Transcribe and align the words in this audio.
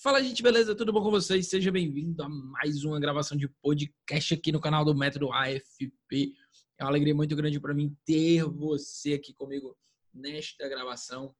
Fala, 0.00 0.22
gente, 0.22 0.44
beleza? 0.44 0.76
Tudo 0.76 0.92
bom 0.92 1.02
com 1.02 1.10
vocês? 1.10 1.48
Seja 1.48 1.72
bem-vindo 1.72 2.22
a 2.22 2.28
mais 2.28 2.84
uma 2.84 3.00
gravação 3.00 3.36
de 3.36 3.48
podcast 3.60 4.32
aqui 4.32 4.52
no 4.52 4.60
canal 4.60 4.84
do 4.84 4.94
Método 4.94 5.32
AFP. 5.32 6.34
É 6.78 6.84
uma 6.84 6.90
alegria 6.90 7.12
muito 7.12 7.34
grande 7.34 7.58
para 7.58 7.74
mim 7.74 7.92
ter 8.06 8.44
você 8.44 9.14
aqui 9.14 9.34
comigo 9.34 9.76
nesta 10.14 10.68
gravação, 10.68 11.34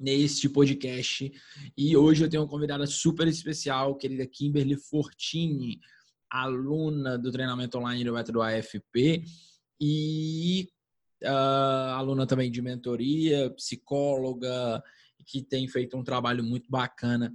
neste 0.00 0.48
podcast. 0.48 1.30
E 1.76 1.94
hoje 1.94 2.24
eu 2.24 2.30
tenho 2.30 2.44
uma 2.44 2.48
convidada 2.48 2.86
super 2.86 3.28
especial, 3.28 3.94
querida 3.98 4.26
Kimberly 4.26 4.76
Fortini, 4.76 5.78
aluna 6.30 7.18
do 7.18 7.30
treinamento 7.30 7.76
online 7.76 8.04
do 8.04 8.14
Método 8.14 8.40
AFP 8.40 9.22
e 9.78 10.66
uh, 11.24 11.92
aluna 11.98 12.26
também 12.26 12.50
de 12.50 12.62
mentoria, 12.62 13.50
psicóloga, 13.50 14.82
que 15.26 15.42
tem 15.42 15.68
feito 15.68 15.94
um 15.94 16.02
trabalho 16.02 16.42
muito 16.42 16.70
bacana 16.70 17.30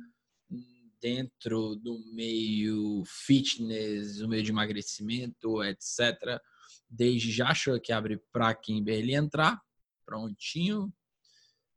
dentro 1.01 1.75
do 1.75 1.99
meio 2.13 3.03
fitness, 3.05 4.17
do 4.17 4.27
meio 4.27 4.43
de 4.43 4.51
emagrecimento, 4.51 5.63
etc. 5.63 6.41
Desde 6.89 7.31
já 7.31 7.49
achou 7.49 7.79
que 7.79 7.91
abre 7.91 8.17
para 8.31 8.53
Kimberly 8.55 9.13
entrar. 9.13 9.61
Prontinho. 10.05 10.93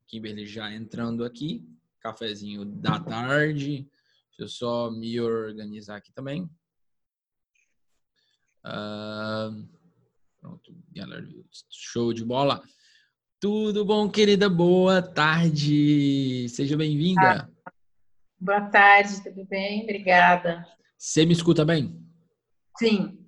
Kimberly 0.06 0.46
já 0.46 0.72
entrando 0.72 1.24
aqui. 1.24 1.66
Cafezinho 2.00 2.64
da 2.64 2.98
tarde. 2.98 3.88
Deixa 4.28 4.42
eu 4.42 4.48
só 4.48 4.90
me 4.90 5.20
organizar 5.20 5.96
aqui 5.96 6.12
também. 6.12 6.48
Uh, 8.64 9.68
pronto, 10.40 10.74
galera. 10.92 11.26
Show 11.70 12.12
de 12.12 12.24
bola. 12.24 12.62
Tudo 13.40 13.84
bom, 13.84 14.08
querida? 14.08 14.48
Boa 14.48 15.00
tarde. 15.00 16.46
Seja 16.50 16.76
bem-vinda. 16.76 17.50
Boa 18.42 18.62
tarde, 18.70 19.22
tudo 19.22 19.44
bem? 19.44 19.82
Obrigada. 19.82 20.66
Você 20.96 21.26
me 21.26 21.34
escuta 21.34 21.62
bem? 21.62 22.02
Sim. 22.78 23.18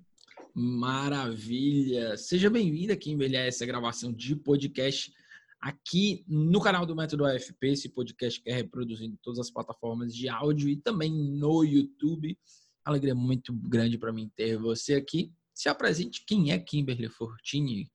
Maravilha! 0.55 2.17
Seja 2.17 2.49
bem-vinda 2.49 2.93
aqui 2.93 3.11
em 3.11 3.35
essa 3.35 3.63
gravação 3.63 4.11
de 4.11 4.35
podcast 4.35 5.13
aqui 5.61 6.25
no 6.27 6.59
canal 6.59 6.83
do 6.83 6.95
Método 6.95 7.25
AFP, 7.25 7.67
esse 7.67 7.89
podcast 7.89 8.41
que 8.41 8.49
é 8.49 8.55
reproduzido 8.55 9.13
em 9.13 9.19
todas 9.21 9.37
as 9.37 9.51
plataformas 9.51 10.15
de 10.15 10.27
áudio 10.27 10.67
e 10.67 10.77
também 10.77 11.11
no 11.11 11.63
YouTube. 11.63 12.35
Alegria 12.83 13.13
muito 13.13 13.53
grande 13.53 13.99
para 13.99 14.11
mim 14.11 14.31
ter 14.35 14.57
você 14.57 14.95
aqui. 14.95 15.31
Se 15.53 15.69
apresente, 15.69 16.23
quem 16.25 16.51
é 16.51 16.57
Kimberly 16.57 17.07
Fortini? 17.07 17.87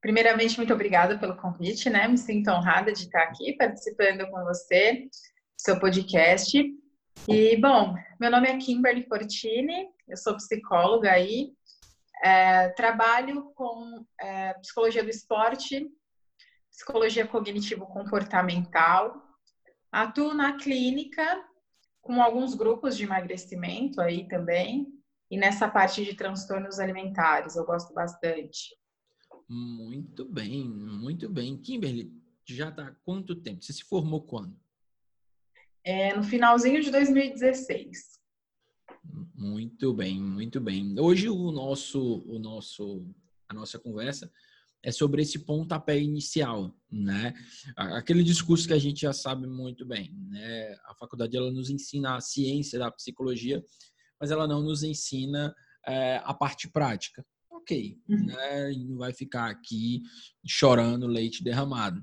Primeiramente, 0.00 0.56
muito 0.56 0.72
obrigada 0.72 1.18
pelo 1.18 1.36
convite, 1.36 1.90
né? 1.90 2.08
Me 2.08 2.16
sinto 2.16 2.50
honrada 2.50 2.90
de 2.90 3.00
estar 3.00 3.24
aqui 3.24 3.52
participando 3.58 4.26
com 4.30 4.44
você 4.44 5.10
seu 5.64 5.80
podcast. 5.80 6.58
E, 7.26 7.56
bom, 7.56 7.94
meu 8.20 8.30
nome 8.30 8.48
é 8.48 8.58
Kimberly 8.58 9.02
Fortini, 9.08 9.88
eu 10.06 10.14
sou 10.14 10.36
psicóloga 10.36 11.10
aí, 11.10 11.54
é, 12.22 12.68
trabalho 12.70 13.50
com 13.54 14.04
é, 14.20 14.52
psicologia 14.54 15.02
do 15.02 15.08
esporte, 15.08 15.90
psicologia 16.70 17.26
cognitivo-comportamental, 17.26 19.22
atuo 19.90 20.34
na 20.34 20.58
clínica 20.58 21.42
com 22.02 22.20
alguns 22.20 22.54
grupos 22.54 22.94
de 22.94 23.04
emagrecimento 23.04 24.02
aí 24.02 24.28
também, 24.28 24.86
e 25.30 25.38
nessa 25.38 25.66
parte 25.66 26.04
de 26.04 26.14
transtornos 26.14 26.78
alimentares, 26.78 27.56
eu 27.56 27.64
gosto 27.64 27.94
bastante. 27.94 28.76
Muito 29.48 30.26
bem, 30.26 30.68
muito 30.68 31.26
bem. 31.26 31.56
Kimberly, 31.56 32.12
já 32.46 32.68
está 32.68 32.88
há 32.88 32.94
quanto 33.02 33.34
tempo? 33.34 33.64
Você 33.64 33.72
se 33.72 33.84
formou 33.84 34.20
quando? 34.26 34.62
É, 35.84 36.16
no 36.16 36.22
finalzinho 36.24 36.82
de 36.82 36.90
2016. 36.90 38.14
Muito 39.34 39.92
bem, 39.92 40.20
muito 40.20 40.60
bem. 40.60 40.98
Hoje 40.98 41.28
o 41.28 41.52
nosso, 41.52 42.24
o 42.26 42.38
nosso, 42.38 43.06
a 43.48 43.54
nossa 43.54 43.78
conversa 43.78 44.32
é 44.82 44.90
sobre 44.90 45.22
esse 45.22 45.38
pontapé 45.40 45.98
inicial, 45.98 46.74
né? 46.90 47.34
Aquele 47.76 48.22
discurso 48.22 48.66
que 48.66 48.72
a 48.72 48.78
gente 48.78 49.02
já 49.02 49.12
sabe 49.12 49.46
muito 49.46 49.84
bem, 49.84 50.14
né? 50.28 50.74
A 50.86 50.94
faculdade 50.94 51.36
ela 51.36 51.50
nos 51.50 51.68
ensina 51.68 52.16
a 52.16 52.20
ciência 52.20 52.78
da 52.78 52.90
psicologia, 52.90 53.62
mas 54.20 54.30
ela 54.30 54.46
não 54.46 54.62
nos 54.62 54.82
ensina 54.82 55.54
é, 55.86 56.20
a 56.24 56.32
parte 56.32 56.68
prática. 56.68 57.24
Ok, 57.50 57.98
uhum. 58.08 58.26
né? 58.26 58.72
Não 58.72 58.98
vai 58.98 59.12
ficar 59.12 59.50
aqui 59.50 60.02
chorando 60.46 61.06
leite 61.06 61.42
derramado 61.42 62.02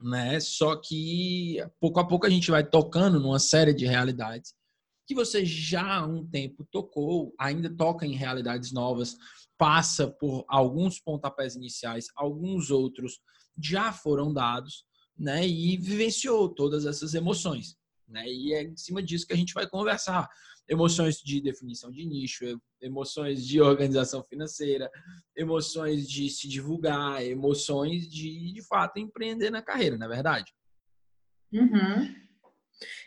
né? 0.00 0.38
Só 0.40 0.76
que 0.76 1.58
pouco 1.80 2.00
a 2.00 2.06
pouco 2.06 2.26
a 2.26 2.30
gente 2.30 2.50
vai 2.50 2.64
tocando 2.64 3.18
numa 3.18 3.38
série 3.38 3.74
de 3.74 3.86
realidades 3.86 4.54
que 5.08 5.14
você 5.14 5.42
já 5.42 6.00
há 6.00 6.06
um 6.06 6.24
tempo 6.26 6.68
tocou, 6.70 7.34
ainda 7.40 7.74
toca 7.74 8.04
em 8.04 8.14
realidades 8.14 8.72
novas, 8.72 9.16
passa 9.56 10.06
por 10.06 10.44
alguns 10.46 11.00
pontapés 11.00 11.56
iniciais, 11.56 12.08
alguns 12.14 12.70
outros 12.70 13.18
já 13.58 13.90
foram 13.90 14.32
dados, 14.34 14.84
né? 15.18 15.48
E 15.48 15.78
vivenciou 15.78 16.50
todas 16.50 16.84
essas 16.84 17.14
emoções, 17.14 17.74
né? 18.06 18.28
E 18.28 18.52
é 18.52 18.64
em 18.64 18.76
cima 18.76 19.02
disso 19.02 19.26
que 19.26 19.32
a 19.32 19.36
gente 19.36 19.54
vai 19.54 19.66
conversar 19.66 20.28
emoções 20.68 21.16
de 21.16 21.40
definição 21.40 21.90
de 21.90 22.04
nicho, 22.04 22.44
emoções 22.80 23.46
de 23.46 23.60
organização 23.60 24.22
financeira, 24.22 24.90
emoções 25.34 26.08
de 26.08 26.28
se 26.28 26.46
divulgar, 26.46 27.24
emoções 27.24 28.08
de, 28.08 28.52
de 28.52 28.62
fato, 28.66 28.98
empreender 28.98 29.50
na 29.50 29.62
carreira, 29.62 29.96
na 29.96 30.04
é 30.04 30.08
verdade? 30.08 30.52
Uhum. 31.52 32.14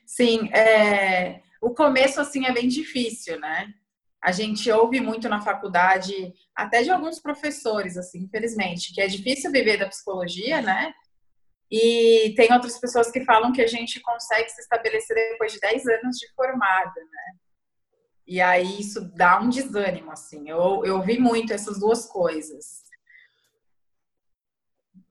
Sim, 0.06 0.50
é... 0.54 1.42
o 1.62 1.70
começo, 1.70 2.20
assim, 2.20 2.46
é 2.46 2.52
bem 2.52 2.68
difícil, 2.68 3.40
né? 3.40 3.74
A 4.24 4.32
gente 4.32 4.70
ouve 4.72 5.00
muito 5.00 5.28
na 5.30 5.42
faculdade, 5.42 6.34
até 6.56 6.84
de 6.84 6.92
alguns 6.92 7.20
professores, 7.20 7.98
assim, 7.98 8.24
infelizmente, 8.24 8.94
que 8.94 9.02
é 9.02 9.08
difícil 9.08 9.52
viver 9.52 9.78
da 9.78 9.88
psicologia, 9.88 10.62
né? 10.62 10.94
E 11.72 12.34
tem 12.36 12.52
outras 12.52 12.78
pessoas 12.80 13.10
que 13.10 13.24
falam 13.24 13.54
que 13.54 13.62
a 13.62 13.68
gente 13.68 14.00
consegue 14.02 14.50
se 14.50 14.62
estabelecer 14.62 15.16
depois 15.16 15.54
de 15.54 15.60
10 15.60 15.88
anos 15.88 16.18
de 16.18 16.28
formada, 16.36 17.00
né? 17.00 17.40
E 18.32 18.40
aí 18.40 18.80
isso 18.80 19.02
dá 19.14 19.42
um 19.42 19.50
desânimo, 19.50 20.10
assim. 20.10 20.50
Eu, 20.50 20.86
eu 20.86 21.02
vi 21.02 21.20
muito 21.20 21.52
essas 21.52 21.82
duas 21.82 22.06
coisas. 22.06 22.82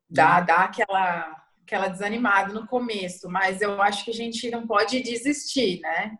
Dá, 0.08 0.40
dá 0.40 0.64
aquela, 0.64 1.36
aquela 1.62 1.88
desanimada 1.88 2.50
no 2.54 2.66
começo, 2.66 3.28
mas 3.28 3.60
eu 3.60 3.82
acho 3.82 4.06
que 4.06 4.10
a 4.10 4.14
gente 4.14 4.50
não 4.50 4.66
pode 4.66 5.02
desistir, 5.02 5.80
né? 5.80 6.16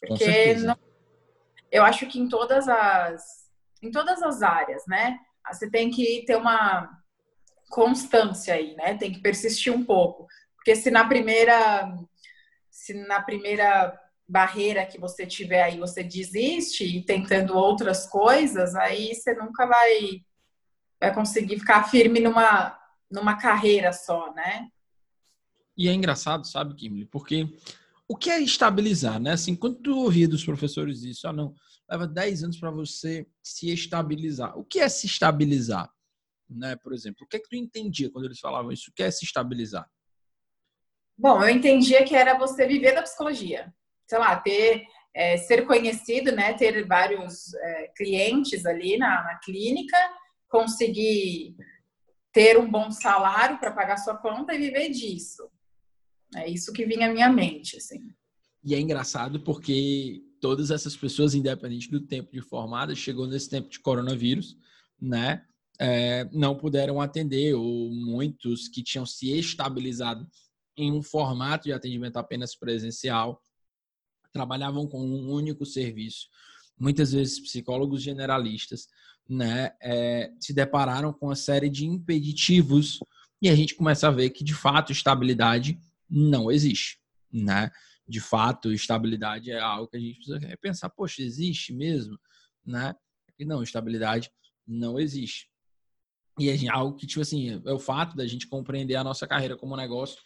Porque 0.00 0.54
não, 0.54 0.76
eu 1.70 1.84
acho 1.84 2.08
que 2.08 2.18
em 2.18 2.28
todas 2.28 2.68
as 2.68 3.48
em 3.80 3.92
todas 3.92 4.20
as 4.20 4.42
áreas, 4.42 4.82
né? 4.88 5.20
Você 5.48 5.70
tem 5.70 5.92
que 5.92 6.24
ter 6.26 6.34
uma 6.34 6.90
constância 7.70 8.54
aí, 8.54 8.74
né? 8.74 8.96
Tem 8.98 9.12
que 9.12 9.20
persistir 9.20 9.72
um 9.72 9.84
pouco. 9.84 10.26
Porque 10.56 10.74
se 10.74 10.90
na 10.90 11.06
primeira 11.06 11.96
se 12.68 12.94
na 12.94 13.22
primeira 13.22 13.96
barreira 14.32 14.86
que 14.86 14.98
você 14.98 15.26
tiver 15.26 15.62
aí, 15.62 15.78
você 15.78 16.02
desiste 16.02 16.84
e 16.84 17.04
tentando 17.04 17.54
outras 17.54 18.06
coisas, 18.06 18.74
aí 18.74 19.14
você 19.14 19.34
nunca 19.34 19.66
vai, 19.66 20.22
vai 20.98 21.14
conseguir 21.14 21.58
ficar 21.58 21.84
firme 21.84 22.18
numa, 22.18 22.78
numa 23.10 23.36
carreira 23.36 23.92
só, 23.92 24.32
né? 24.32 24.68
E 25.76 25.86
é 25.86 25.92
engraçado, 25.92 26.46
sabe, 26.46 26.74
Kimberly, 26.74 27.04
porque 27.04 27.46
o 28.08 28.16
que 28.16 28.30
é 28.30 28.40
estabilizar, 28.40 29.20
né? 29.20 29.32
Assim, 29.32 29.54
quando 29.54 29.82
tu 29.82 29.98
ouvia 29.98 30.26
dos 30.26 30.44
professores 30.44 31.02
isso, 31.02 31.28
ah, 31.28 31.32
não, 31.32 31.54
leva 31.90 32.06
10 32.06 32.44
anos 32.44 32.58
para 32.58 32.70
você 32.70 33.26
se 33.42 33.70
estabilizar. 33.70 34.58
O 34.58 34.64
que 34.64 34.78
é 34.80 34.88
se 34.88 35.06
estabilizar? 35.06 35.92
Né, 36.48 36.74
por 36.76 36.94
exemplo, 36.94 37.24
o 37.24 37.28
que 37.28 37.36
é 37.36 37.40
que 37.40 37.48
tu 37.48 37.56
entendia 37.56 38.10
quando 38.10 38.24
eles 38.26 38.40
falavam 38.40 38.72
isso? 38.72 38.90
O 38.90 38.94
que 38.94 39.02
é 39.02 39.10
se 39.10 39.26
estabilizar? 39.26 39.86
Bom, 41.18 41.42
eu 41.42 41.50
entendia 41.50 42.02
que 42.04 42.14
era 42.14 42.38
você 42.38 42.66
viver 42.66 42.94
da 42.94 43.02
psicologia 43.02 43.72
sei 44.12 44.18
lá, 44.18 44.36
ter 44.36 44.84
é, 45.14 45.38
ser 45.38 45.66
conhecido, 45.66 46.32
né, 46.32 46.52
ter 46.52 46.86
vários 46.86 47.54
é, 47.54 47.88
clientes 47.96 48.66
ali 48.66 48.98
na, 48.98 49.22
na, 49.24 49.36
clínica, 49.36 49.96
conseguir 50.50 51.56
ter 52.30 52.58
um 52.58 52.70
bom 52.70 52.90
salário 52.90 53.58
para 53.58 53.72
pagar 53.72 53.96
sua 53.96 54.16
conta 54.16 54.54
e 54.54 54.58
viver 54.58 54.90
disso. 54.90 55.48
É 56.34 56.46
isso 56.48 56.74
que 56.74 56.84
vinha 56.84 57.08
à 57.08 57.12
minha 57.12 57.30
mente, 57.30 57.78
assim. 57.78 58.10
E 58.62 58.74
é 58.74 58.80
engraçado 58.80 59.40
porque 59.40 60.22
todas 60.40 60.70
essas 60.70 60.94
pessoas, 60.94 61.34
independente 61.34 61.90
do 61.90 62.00
tempo 62.00 62.32
de 62.32 62.42
formada, 62.42 62.94
chegou 62.94 63.26
nesse 63.26 63.48
tempo 63.48 63.70
de 63.70 63.80
coronavírus, 63.80 64.58
né? 65.00 65.42
É, 65.80 66.28
não 66.32 66.54
puderam 66.54 67.00
atender, 67.00 67.54
ou 67.54 67.90
muitos 67.90 68.68
que 68.68 68.82
tinham 68.82 69.06
se 69.06 69.30
estabilizado 69.38 70.26
em 70.76 70.92
um 70.92 71.02
formato 71.02 71.64
de 71.64 71.72
atendimento 71.72 72.18
apenas 72.18 72.54
presencial, 72.54 73.42
trabalhavam 74.32 74.86
com 74.86 75.00
um 75.00 75.30
único 75.30 75.64
serviço. 75.66 76.28
Muitas 76.78 77.12
vezes 77.12 77.40
psicólogos 77.40 78.02
generalistas, 78.02 78.88
né, 79.28 79.72
é, 79.80 80.32
se 80.40 80.52
depararam 80.52 81.12
com 81.12 81.26
uma 81.26 81.36
série 81.36 81.68
de 81.68 81.86
impeditivos 81.86 82.98
e 83.40 83.48
a 83.48 83.54
gente 83.54 83.74
começa 83.74 84.08
a 84.08 84.10
ver 84.10 84.30
que 84.30 84.42
de 84.42 84.54
fato 84.54 84.92
estabilidade 84.92 85.78
não 86.08 86.50
existe, 86.50 86.98
né? 87.32 87.70
de 88.12 88.20
fato, 88.20 88.72
estabilidade 88.72 89.50
é 89.50 89.58
algo 89.58 89.88
que 89.88 89.96
a 89.96 90.00
gente 90.00 90.16
precisa 90.16 90.58
pensar, 90.58 90.90
poxa, 90.90 91.22
existe 91.22 91.72
mesmo, 91.72 92.18
né? 92.64 92.94
E 93.38 93.44
não, 93.44 93.62
estabilidade 93.62 94.30
não 94.66 94.98
existe. 94.98 95.48
E 96.38 96.48
é 96.48 96.68
algo 96.68 96.96
que, 96.96 97.06
tipo 97.06 97.20
assim, 97.20 97.62
é 97.64 97.72
o 97.72 97.78
fato 97.78 98.16
da 98.16 98.26
gente 98.26 98.46
compreender 98.46 98.96
a 98.96 99.04
nossa 99.04 99.26
carreira 99.26 99.56
como 99.56 99.76
negócio, 99.76 100.20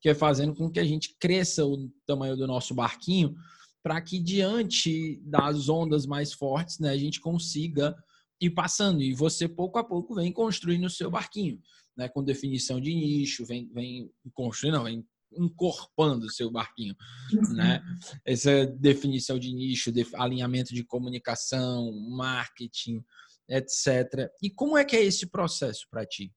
que 0.00 0.08
é 0.08 0.14
fazendo 0.14 0.54
com 0.54 0.70
que 0.70 0.80
a 0.80 0.84
gente 0.84 1.16
cresça 1.18 1.64
o 1.64 1.90
tamanho 2.06 2.36
do 2.36 2.46
nosso 2.46 2.74
barquinho, 2.74 3.34
para 3.82 4.00
que 4.00 4.18
diante 4.18 5.20
das 5.24 5.68
ondas 5.68 6.06
mais 6.06 6.32
fortes, 6.32 6.78
né, 6.78 6.90
a 6.90 6.96
gente 6.96 7.20
consiga 7.20 7.96
ir 8.40 8.50
passando. 8.50 9.02
E 9.02 9.12
você, 9.12 9.48
pouco 9.48 9.78
a 9.78 9.84
pouco, 9.84 10.14
vem 10.14 10.32
construindo 10.32 10.84
o 10.84 10.90
seu 10.90 11.10
barquinho, 11.10 11.60
né, 11.96 12.08
com 12.08 12.24
definição 12.24 12.80
de 12.80 12.94
nicho, 12.94 13.44
vem, 13.44 13.70
vem 13.72 14.10
construindo, 14.34 14.74
não, 14.74 14.84
vem 14.84 15.04
encorpando 15.36 16.26
o 16.26 16.30
seu 16.30 16.50
barquinho, 16.50 16.96
uhum. 17.32 17.54
né? 17.54 17.80
Essa 18.24 18.66
definição 18.66 19.38
de 19.38 19.52
nicho, 19.52 19.92
de 19.92 20.04
alinhamento 20.14 20.74
de 20.74 20.84
comunicação, 20.84 21.92
marketing, 21.92 23.00
etc. 23.48 24.28
E 24.42 24.50
como 24.50 24.76
é 24.76 24.84
que 24.84 24.96
é 24.96 25.04
esse 25.04 25.26
processo 25.28 25.86
para 25.90 26.06
ti? 26.06 26.32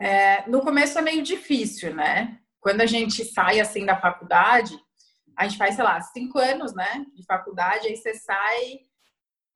É, 0.00 0.48
no 0.48 0.60
começo 0.60 0.98
é 0.98 1.02
meio 1.02 1.22
difícil, 1.22 1.94
né? 1.94 2.38
Quando 2.60 2.80
a 2.80 2.86
gente 2.86 3.24
sai 3.24 3.60
assim 3.60 3.84
da 3.84 4.00
faculdade, 4.00 4.76
a 5.36 5.46
gente 5.46 5.58
faz, 5.58 5.74
sei 5.74 5.84
lá, 5.84 6.00
cinco 6.00 6.38
anos, 6.38 6.74
né, 6.74 7.04
de 7.14 7.24
faculdade, 7.24 7.88
aí 7.88 7.96
você 7.96 8.14
sai 8.14 8.78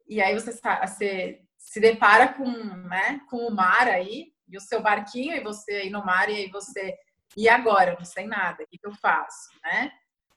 e 0.08 0.20
aí 0.20 0.35
você, 0.35 0.52
você 0.52 1.40
se 1.56 1.81
depara 1.81 2.32
com, 2.32 2.50
né, 2.50 3.20
com 3.29 3.46
o 3.46 3.55
mar 3.55 3.87
aí, 3.87 4.32
e 4.49 4.56
o 4.56 4.61
seu 4.61 4.82
barquinho, 4.82 5.37
e 5.37 5.43
você 5.43 5.73
aí 5.73 5.90
no 5.90 6.05
mar, 6.05 6.31
e 6.31 6.37
aí 6.37 6.50
você, 6.50 6.96
e 7.37 7.49
agora? 7.49 7.93
Eu 7.93 7.99
não 7.99 8.05
sei 8.05 8.26
nada, 8.26 8.62
o 8.62 8.67
que, 8.67 8.79
eu 8.82 8.94
faço, 8.94 9.50
né? 9.62 9.93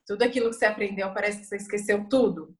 Tudo 0.06 0.24
aquilo 0.24 0.50
que 0.50 0.58
você 0.58 0.66
aprendeu 0.66 1.14
parece 1.14 1.40
que 1.40 1.46
você 1.46 1.56
esqueceu 1.56 2.08
tudo. 2.10 2.54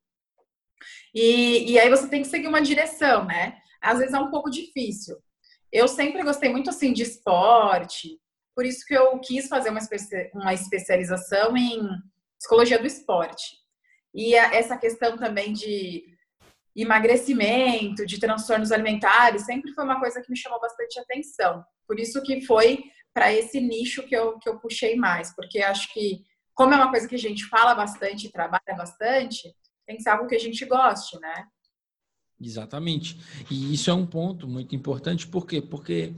E, 1.14 1.72
e 1.72 1.78
aí 1.78 1.90
você 1.90 2.08
tem 2.08 2.22
que 2.22 2.28
seguir 2.28 2.48
uma 2.48 2.62
direção, 2.62 3.24
né? 3.26 3.58
Às 3.80 3.98
vezes 3.98 4.14
é 4.14 4.18
um 4.18 4.30
pouco 4.30 4.50
difícil. 4.50 5.16
Eu 5.72 5.88
sempre 5.88 6.22
gostei 6.22 6.50
muito 6.50 6.70
assim 6.70 6.92
de 6.92 7.02
esporte, 7.02 8.20
por 8.54 8.66
isso 8.66 8.84
que 8.86 8.94
eu 8.94 9.18
quis 9.20 9.48
fazer 9.48 9.70
uma, 9.70 9.80
uma 10.34 10.52
especialização 10.52 11.56
em 11.56 11.80
psicologia 12.38 12.78
do 12.78 12.86
esporte. 12.86 13.56
E 14.14 14.34
essa 14.34 14.76
questão 14.76 15.16
também 15.16 15.52
de 15.52 16.04
emagrecimento, 16.76 18.04
de 18.04 18.18
transtornos 18.18 18.72
alimentares, 18.72 19.44
sempre 19.44 19.72
foi 19.72 19.84
uma 19.84 19.98
coisa 19.98 20.20
que 20.20 20.30
me 20.30 20.36
chamou 20.36 20.60
bastante 20.60 20.98
atenção. 21.00 21.64
Por 21.86 21.98
isso 21.98 22.22
que 22.22 22.44
foi 22.44 22.84
para 23.14 23.32
esse 23.32 23.60
nicho 23.60 24.02
que 24.04 24.16
eu, 24.16 24.38
que 24.38 24.48
eu 24.48 24.58
puxei 24.58 24.96
mais, 24.96 25.34
porque 25.34 25.60
acho 25.60 25.92
que, 25.92 26.22
como 26.54 26.72
é 26.72 26.76
uma 26.76 26.90
coisa 26.90 27.08
que 27.08 27.14
a 27.14 27.18
gente 27.18 27.46
fala 27.46 27.74
bastante 27.74 28.30
trabalha 28.30 28.76
bastante, 28.76 29.54
tem 29.86 29.96
que 29.96 30.02
ser 30.02 30.10
algo 30.10 30.26
que 30.26 30.34
a 30.34 30.40
gente 30.40 30.64
goste, 30.64 31.18
né? 31.20 31.46
Exatamente. 32.42 33.18
E 33.50 33.72
isso 33.72 33.88
é 33.88 33.94
um 33.94 34.06
ponto 34.06 34.48
muito 34.48 34.74
importante, 34.74 35.26
por 35.26 35.46
quê? 35.46 35.62
Porque 35.62 36.12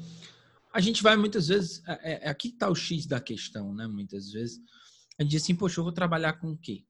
a 0.72 0.80
gente 0.80 1.02
vai 1.02 1.16
muitas 1.16 1.48
vezes. 1.48 1.82
É, 1.86 2.26
é 2.26 2.28
aqui 2.28 2.48
está 2.48 2.68
o 2.68 2.74
X 2.74 3.06
da 3.06 3.20
questão, 3.20 3.74
né? 3.74 3.86
Muitas 3.86 4.32
vezes. 4.32 4.58
A 5.18 5.22
gente 5.22 5.32
diz 5.32 5.42
assim, 5.42 5.54
poxa, 5.54 5.78
eu 5.78 5.84
vou 5.84 5.92
trabalhar 5.92 6.34
com 6.34 6.52
o 6.52 6.58
quê? 6.58 6.84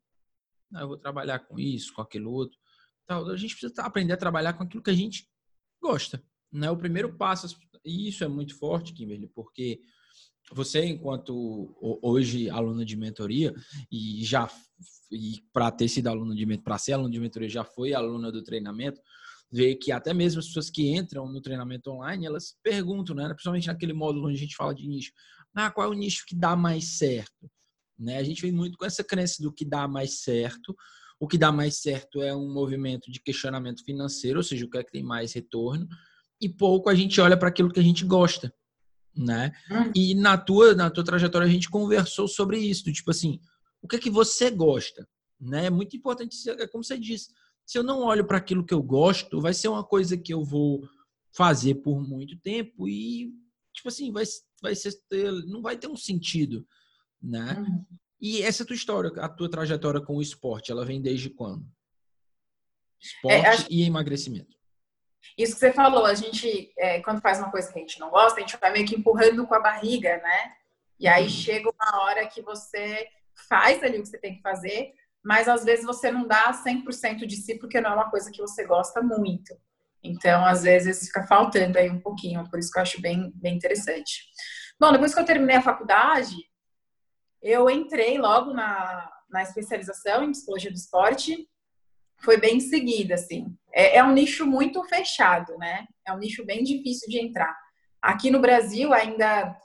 Ah, 0.73 0.83
eu 0.83 0.89
vou 0.89 0.97
trabalhar 0.97 1.41
com 1.41 1.59
isso, 1.59 1.93
com 1.93 2.01
aquele 2.01 2.25
outro. 2.25 2.59
Tal. 3.07 3.29
A 3.29 3.37
gente 3.37 3.55
precisa 3.55 3.83
aprender 3.83 4.15
a 4.15 4.17
trabalhar 4.17 4.55
com 4.55 4.63
aquilo 4.63 4.83
que 4.83 4.91
a 4.91 4.95
gente 4.95 5.29
gosta. 5.83 6.23
Né? 6.51 6.71
O 6.71 6.77
primeiro 6.77 7.15
passo, 7.17 7.55
e 7.85 8.09
isso 8.09 8.25
é 8.25 8.29
muito 8.29 8.57
forte, 8.57 8.95
Kimberly, 8.95 9.27
porque 9.27 9.81
você, 10.53 10.85
enquanto 10.87 11.77
hoje 12.03 12.49
aluna 12.49 12.85
de 12.85 12.97
mentoria, 12.97 13.55
e 13.91 14.25
já 14.25 14.49
e 15.11 15.43
para 15.53 15.71
ter 15.71 15.89
sido 15.89 16.09
aluna 16.09 16.35
de 16.35 16.59
para 16.59 16.79
ser 16.79 16.95
aluna 16.95 17.11
de 17.11 17.21
mentoria, 17.21 17.49
já 17.49 17.65
foi 17.65 17.95
aluna 17.95 18.33
do 18.33 18.43
treinamento, 18.43 19.01
vê 19.51 19.75
que 19.75 19.93
até 19.93 20.13
mesmo 20.13 20.41
as 20.41 20.47
pessoas 20.47 20.71
que 20.71 20.95
entram 20.95 21.29
no 21.29 21.41
treinamento 21.41 21.91
online, 21.91 22.27
elas 22.27 22.57
perguntam, 22.63 23.15
né? 23.15 23.29
principalmente 23.29 23.67
naquele 23.67 23.93
módulo 23.93 24.27
onde 24.27 24.37
a 24.37 24.41
gente 24.41 24.57
fala 24.57 24.75
de 24.75 24.87
nicho, 24.87 25.13
ah, 25.55 25.71
qual 25.71 25.87
é 25.87 25.91
o 25.91 25.99
nicho 25.99 26.25
que 26.27 26.35
dá 26.35 26.57
mais 26.57 26.99
certo? 26.99 27.51
Né? 27.99 28.19
A 28.19 28.25
gente 28.25 28.43
vem 28.43 28.53
muito 28.53 28.77
com 28.77 28.85
essa 28.85 29.05
crença 29.05 29.43
do 29.43 29.53
que 29.53 29.65
dá 29.65 29.87
mais 29.87 30.23
certo. 30.23 30.75
O 31.21 31.29
que 31.29 31.39
dá 31.39 31.53
mais 31.53 31.81
certo 31.81 32.21
é 32.23 32.35
um 32.35 32.53
movimento 32.53 33.11
de 33.11 33.21
questionamento 33.21 33.85
financeiro, 33.85 34.39
ou 34.39 34.43
seja, 34.43 34.65
o 34.65 34.71
que 34.71 34.79
é 34.79 34.85
que 34.85 34.91
tem 34.91 35.03
mais 35.03 35.33
retorno, 35.33 35.87
e 36.41 36.49
pouco 36.49 36.91
a 36.91 36.95
gente 36.95 37.21
olha 37.21 37.37
para 37.37 37.49
aquilo 37.49 37.71
que 37.71 37.79
a 37.79 37.85
gente 37.85 38.05
gosta 38.05 38.53
né? 39.17 39.53
Hum. 39.71 39.93
E 39.95 40.15
na 40.15 40.37
tua, 40.37 40.75
na 40.75 40.91
tua 40.91 41.05
trajetória 41.05 41.47
a 41.47 41.51
gente 41.51 41.71
conversou 41.71 42.27
sobre 42.27 42.59
isso, 42.59 42.93
tipo 42.93 43.11
assim, 43.11 43.41
o 43.81 43.89
que 43.89 43.97
é 43.97 43.99
que 43.99 44.11
você 44.11 44.51
gosta, 44.51 45.07
né? 45.41 45.67
É 45.67 45.71
muito 45.71 45.97
importante, 45.97 46.37
é 46.51 46.67
como 46.67 46.83
você 46.83 46.99
disse, 46.99 47.31
se 47.67 47.79
eu 47.79 47.83
não 47.83 48.03
olho 48.03 48.27
para 48.27 48.39
aquilo 48.39 48.65
que 48.65 48.75
eu 48.75 48.83
gosto, 48.83 49.41
vai 49.41 49.55
ser 49.55 49.69
uma 49.69 49.85
coisa 49.85 50.17
que 50.17 50.33
eu 50.33 50.45
vou 50.45 50.83
fazer 51.35 51.77
por 51.77 52.01
muito 52.01 52.39
tempo 52.39 52.89
e 52.89 53.33
tipo 53.73 53.89
assim, 53.89 54.13
vai 54.13 54.25
vai 54.63 54.75
ser 54.75 54.95
não 55.47 55.61
vai 55.61 55.77
ter 55.77 55.89
um 55.89 55.97
sentido, 55.97 56.67
né? 57.21 57.57
Hum. 57.59 57.85
E 58.21 58.43
essa 58.43 58.65
tua 58.65 58.77
história, 58.77 59.11
a 59.19 59.29
tua 59.29 59.51
trajetória 59.51 60.01
com 60.01 60.17
o 60.17 60.23
esporte, 60.23 60.71
ela 60.71 60.85
vem 60.85 61.03
desde 61.03 61.29
quando? 61.29 61.67
Esporte 63.01 63.35
é, 63.35 63.49
acho... 63.49 63.67
e 63.71 63.83
emagrecimento. 63.83 64.57
Isso 65.37 65.55
que 65.55 65.61
você 65.61 65.73
falou, 65.73 66.07
a 66.07 66.15
gente, 66.15 66.73
é, 66.79 67.01
quando 67.01 67.21
faz 67.21 67.39
uma 67.39 67.51
coisa 67.51 67.71
que 67.71 67.79
a 67.79 67.83
gente 67.83 67.99
não 67.99 68.11
gosta, 68.11 68.39
a 68.39 68.41
gente 68.41 68.57
vai 68.57 68.73
meio 68.73 68.87
que 68.87 68.95
empurrando 68.95 69.47
com 69.47 69.55
a 69.55 69.61
barriga, 69.61 70.17
né? 70.19 70.55
E 70.99 71.09
aí 71.09 71.25
uhum. 71.25 71.29
chega 71.29 71.71
uma 71.71 72.03
hora 72.03 72.27
que 72.27 72.41
você 72.41 73.09
faz 73.49 73.83
ali 73.83 73.99
o 73.99 74.03
que 74.03 74.09
você 74.09 74.19
tem 74.19 74.37
que 74.37 74.43
fazer, 74.43 74.95
mas 75.25 75.49
às 75.49 75.65
vezes 75.65 75.85
você 75.85 76.11
não 76.11 76.27
dá 76.27 76.53
100% 76.53 77.27
de 77.27 77.37
si 77.37 77.59
porque 77.59 77.81
não 77.81 77.91
é 77.91 77.95
uma 77.95 78.11
coisa 78.11 78.31
que 78.31 78.41
você 78.41 78.65
gosta 78.65 79.01
muito. 79.03 79.57
Então, 80.03 80.45
às 80.45 80.63
vezes 80.63 81.07
fica 81.07 81.27
faltando 81.27 81.79
aí 81.79 81.89
um 81.89 82.01
pouquinho, 82.01 82.49
por 82.51 82.59
isso 82.59 82.71
que 82.71 82.79
eu 82.79 82.83
acho 82.83 83.01
bem, 83.01 83.33
bem 83.37 83.57
interessante. 83.57 84.23
Bom, 84.79 84.93
depois 84.93 85.15
que 85.15 85.21
eu 85.21 85.25
terminei 85.25 85.57
a 85.57 85.63
faculdade, 85.63 86.37
eu 87.41 87.71
entrei 87.71 88.19
logo 88.19 88.53
na, 88.53 89.11
na 89.31 89.43
especialização 89.43 90.23
em 90.23 90.33
psicologia 90.33 90.71
do 90.71 90.77
esporte 90.77 91.49
foi 92.25 92.39
bem 92.39 92.61
seguida, 92.61 93.15
assim. 93.15 93.47
É, 93.73 93.99
é, 93.99 94.05
um 94.05 94.13
nicho 94.13 94.47
muito 94.47 94.83
fechado, 94.85 95.57
né? 95.59 95.87
É 96.07 96.13
um 96.13 96.19
nicho 96.19 96.45
bem 96.45 96.63
difícil 96.63 97.09
de 97.09 97.19
entrar. 97.19 97.55
Aqui 98.01 98.31
no 98.31 98.41
Brasil 98.41 98.93
ainda 98.93 99.57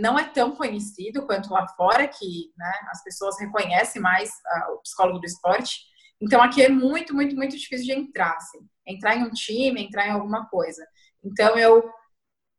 não 0.00 0.18
é 0.18 0.24
tão 0.24 0.54
conhecido 0.54 1.26
quanto 1.26 1.52
lá 1.52 1.66
fora, 1.68 2.06
que 2.06 2.52
né, 2.56 2.72
as 2.90 3.02
pessoas 3.02 3.38
reconhecem 3.38 4.02
mais 4.02 4.28
uh, 4.30 4.74
o 4.74 4.82
psicólogo 4.82 5.20
do 5.20 5.26
esporte. 5.26 5.80
Então 6.20 6.42
aqui 6.42 6.62
é 6.62 6.68
muito, 6.68 7.14
muito, 7.14 7.36
muito 7.36 7.56
difícil 7.56 7.86
de 7.86 7.92
entrar, 7.92 8.34
assim. 8.36 8.58
Entrar 8.86 9.16
em 9.16 9.24
um 9.24 9.30
time, 9.30 9.82
entrar 9.82 10.08
em 10.08 10.12
alguma 10.12 10.46
coisa. 10.48 10.84
Então 11.22 11.56
eu 11.56 11.88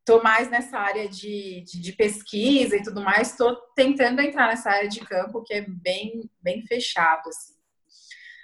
tô 0.05 0.23
mais 0.23 0.49
nessa 0.49 0.79
área 0.79 1.07
de, 1.07 1.63
de, 1.65 1.79
de 1.79 1.93
pesquisa 1.93 2.75
e 2.75 2.81
tudo 2.81 3.01
mais, 3.01 3.29
estou 3.29 3.55
tentando 3.75 4.21
entrar 4.21 4.47
nessa 4.47 4.71
área 4.71 4.89
de 4.89 5.01
campo 5.01 5.43
que 5.43 5.53
é 5.53 5.65
bem, 5.67 6.27
bem 6.41 6.65
fechado, 6.65 7.29
assim. 7.29 7.53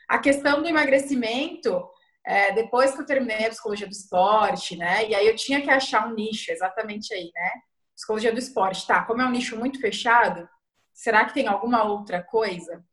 A 0.08 0.20
questão 0.20 0.62
do 0.62 0.68
emagrecimento, 0.68 1.84
é, 2.24 2.52
depois 2.52 2.94
que 2.94 3.02
eu 3.02 3.06
terminei 3.06 3.46
a 3.46 3.50
psicologia 3.50 3.88
do 3.88 3.94
esporte, 3.94 4.76
né? 4.76 5.10
E 5.10 5.16
aí 5.16 5.28
eu 5.28 5.36
tinha 5.36 5.62
que 5.62 5.70
achar 5.70 6.08
um 6.08 6.14
nicho 6.14 6.52
exatamente 6.52 7.12
aí, 7.14 7.32
né? 7.34 7.52
Psicologia 7.96 8.32
do 8.32 8.40
esporte, 8.40 8.86
tá? 8.86 9.04
Como 9.04 9.22
é 9.22 9.25
um 9.25 9.32
nicho 9.32 9.58
muito 9.58 9.80
fechado, 9.80 10.48
será 10.94 11.25
que 11.25 11.34
tem 11.34 11.48
alguma 11.48 11.84
outra 11.84 12.22
coisa? 12.22 12.84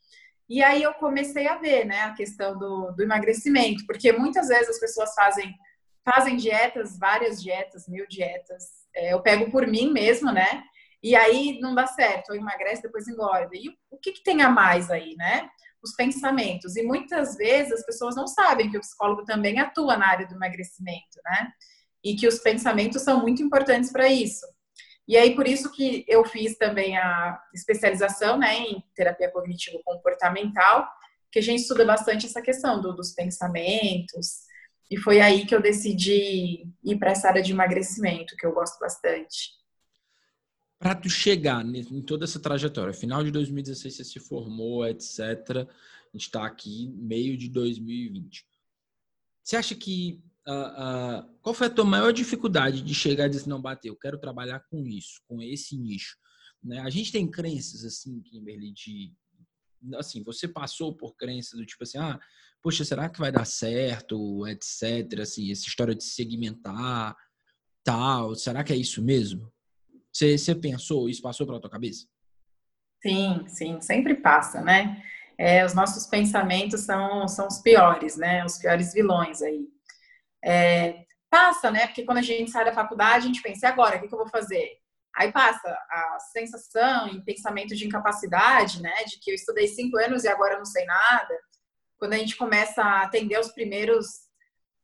E 0.49 0.63
aí 0.63 0.83
eu 0.83 0.95
comecei 0.95 1.49
a 1.49 1.57
ver, 1.57 1.85
né, 1.85 2.03
a 2.03 2.13
questão 2.13 2.59
do, 2.59 2.93
do 2.93 3.03
emagrecimento, 3.03 3.87
porque 3.87 4.13
muitas 4.13 4.49
vezes 4.49 4.69
as 4.69 4.81
pessoas 4.81 5.15
fazem 5.15 5.55
fazem 6.05 6.37
dietas, 6.37 6.99
várias 6.99 7.41
dietas, 7.41 7.87
mil 7.87 8.05
dietas. 8.09 8.65
É, 8.95 9.13
eu 9.13 9.23
pego 9.23 9.53
por 9.53 9.69
mim 9.69 9.93
mesmo, 9.93 10.33
né? 10.33 10.65
E 11.01 11.15
aí 11.15 11.61
não 11.61 11.77
dá 11.77 11.87
certo, 11.87 12.31
ou 12.31 12.37
emagrece, 12.37 12.83
depois 12.83 13.07
engorda. 13.07 13.51
E 13.55 13.69
o 13.89 13.97
que, 13.99 14.11
que 14.11 14.23
tem 14.23 14.43
a 14.43 14.51
mais 14.51 14.91
aí, 14.91 15.15
né? 15.17 15.49
os 15.83 15.95
pensamentos. 15.95 16.77
E 16.77 16.83
muitas 16.83 17.37
vezes 17.37 17.73
as 17.73 17.85
pessoas 17.85 18.15
não 18.15 18.27
sabem 18.27 18.71
que 18.71 18.77
o 18.77 18.81
psicólogo 18.81 19.25
também 19.25 19.59
atua 19.59 19.97
na 19.97 20.07
área 20.07 20.27
do 20.27 20.35
emagrecimento, 20.35 21.21
né? 21.25 21.53
E 22.05 22.15
que 22.15 22.27
os 22.27 22.39
pensamentos 22.39 23.03
são 23.03 23.21
muito 23.21 23.43
importantes 23.43 23.91
para 23.91 24.09
isso. 24.09 24.47
E 25.07 25.17
aí, 25.17 25.35
por 25.35 25.47
isso 25.49 25.71
que 25.73 26.05
eu 26.07 26.25
fiz 26.25 26.57
também 26.57 26.97
a 26.97 27.41
especialização 27.53 28.39
né, 28.39 28.61
em 28.61 28.83
terapia 28.95 29.31
cognitivo-comportamental, 29.31 30.89
que 31.31 31.39
a 31.39 31.43
gente 31.43 31.61
estuda 31.61 31.85
bastante 31.85 32.27
essa 32.27 32.41
questão 32.41 32.81
do, 32.81 32.93
dos 32.93 33.13
pensamentos. 33.13 34.43
E 34.91 34.97
foi 34.97 35.21
aí 35.21 35.47
que 35.47 35.55
eu 35.55 35.63
decidi 35.63 36.69
ir 36.85 36.99
para 36.99 37.13
essa 37.13 37.29
área 37.29 37.43
de 37.43 37.53
emagrecimento, 37.53 38.37
que 38.37 38.47
eu 38.47 38.53
gosto 38.53 38.79
bastante. 38.79 39.51
Para 40.79 40.95
tu 40.95 41.09
chegar 41.09 41.65
em 41.65 42.03
toda 42.03 42.25
essa 42.25 42.41
trajetória, 42.41 42.93
final 42.93 43.25
de 43.25 43.31
2016 43.31 43.97
você 43.97 44.05
se 44.05 44.21
formou, 44.21 44.87
etc. 44.87 45.21
A 45.23 46.17
gente 46.17 46.27
está 46.27 46.45
aqui 46.45 46.93
meio 46.97 47.37
de 47.37 47.49
2020. 47.49 48.45
Você 49.43 49.57
acha 49.57 49.75
que 49.75 50.23
uh, 50.49 51.23
uh, 51.23 51.39
qual 51.41 51.55
foi 51.55 51.67
a 51.67 51.71
tua 51.71 51.85
maior 51.85 52.13
dificuldade 52.13 52.83
de 52.83 52.95
chegar 52.95 53.27
e 53.27 53.31
dizer 53.31 53.49
não 53.49 53.61
bater? 53.61 53.89
Eu 53.89 53.97
quero 53.97 54.19
trabalhar 54.19 54.61
com 54.71 54.87
isso, 54.87 55.21
com 55.27 55.41
esse 55.43 55.77
nicho. 55.79 56.17
Né? 56.63 56.81
A 56.81 56.91
gente 56.91 57.13
tem 57.13 57.31
crenças 57.31 57.85
assim, 57.85 58.21
Kimberly, 58.23 58.73
de 58.73 59.13
assim, 59.95 60.23
você 60.23 60.47
passou 60.47 60.95
por 60.95 61.17
crença 61.17 61.57
do 61.57 61.67
tipo 61.67 61.83
assim, 61.83 61.99
ah, 61.99 62.21
poxa, 62.63 62.85
será 62.85 63.09
que 63.09 63.19
vai 63.19 63.33
dar 63.33 63.45
certo, 63.45 64.47
etc, 64.47 65.21
assim, 65.21 65.51
essa 65.51 65.67
história 65.67 65.95
de 65.95 66.05
segmentar, 66.05 67.17
tal, 67.83 68.35
será 68.37 68.63
que 68.63 68.73
é 68.73 68.77
isso 68.77 69.03
mesmo? 69.03 69.53
Você, 70.13 70.39
você 70.39 70.55
pensou, 70.55 71.09
isso 71.09 71.23
passou 71.23 71.47
pela 71.47 71.61
tua 71.61 71.71
cabeça? 71.71 72.07
Sim, 73.03 73.45
sim, 73.49 73.81
sempre 73.81 74.15
passa, 74.15 74.61
né? 74.61 75.03
É, 75.37 75.65
os 75.65 75.75
nossos 75.75 76.07
pensamentos 76.07 76.83
são, 76.83 77.27
são 77.27 77.49
os 77.49 77.59
piores, 77.59 78.17
né? 78.17 78.45
Os 78.45 78.59
piores 78.59 78.93
vilões 78.95 79.43
aí. 79.43 79.67
É, 80.45 81.05
passa, 81.31 81.71
né? 81.71 81.87
Porque 81.87 82.05
quando 82.05 82.19
a 82.19 82.23
gente 82.23 82.51
sai 82.51 82.65
da 82.65 82.73
faculdade, 82.73 83.25
a 83.25 83.27
gente 83.27 83.43
pensa, 83.43 83.67
e 83.67 83.69
agora? 83.71 83.97
O 83.97 84.01
que, 84.01 84.13
eu 84.13 84.19
vou 84.19 84.29
fazer? 84.29 84.79
Aí 85.17 85.31
passa 85.31 85.69
a 85.69 86.19
sensação 86.33 87.09
e 87.09 87.23
pensamento 87.23 87.75
de 87.75 87.87
incapacidade, 87.87 88.83
né? 88.83 89.05
De 89.05 89.19
que 89.19 89.31
eu 89.31 89.35
estudei 89.35 89.67
cinco 89.69 89.97
anos 89.99 90.25
e 90.25 90.29
agora 90.29 90.59
não 90.59 90.65
sei 90.65 90.85
nada. 90.85 91.35
Quando 91.99 92.15
a 92.15 92.19
gente 92.19 92.37
começa 92.37 92.83
a 92.83 93.03
atender 93.03 93.39
os 93.39 93.53
primeiros, 93.53 94.07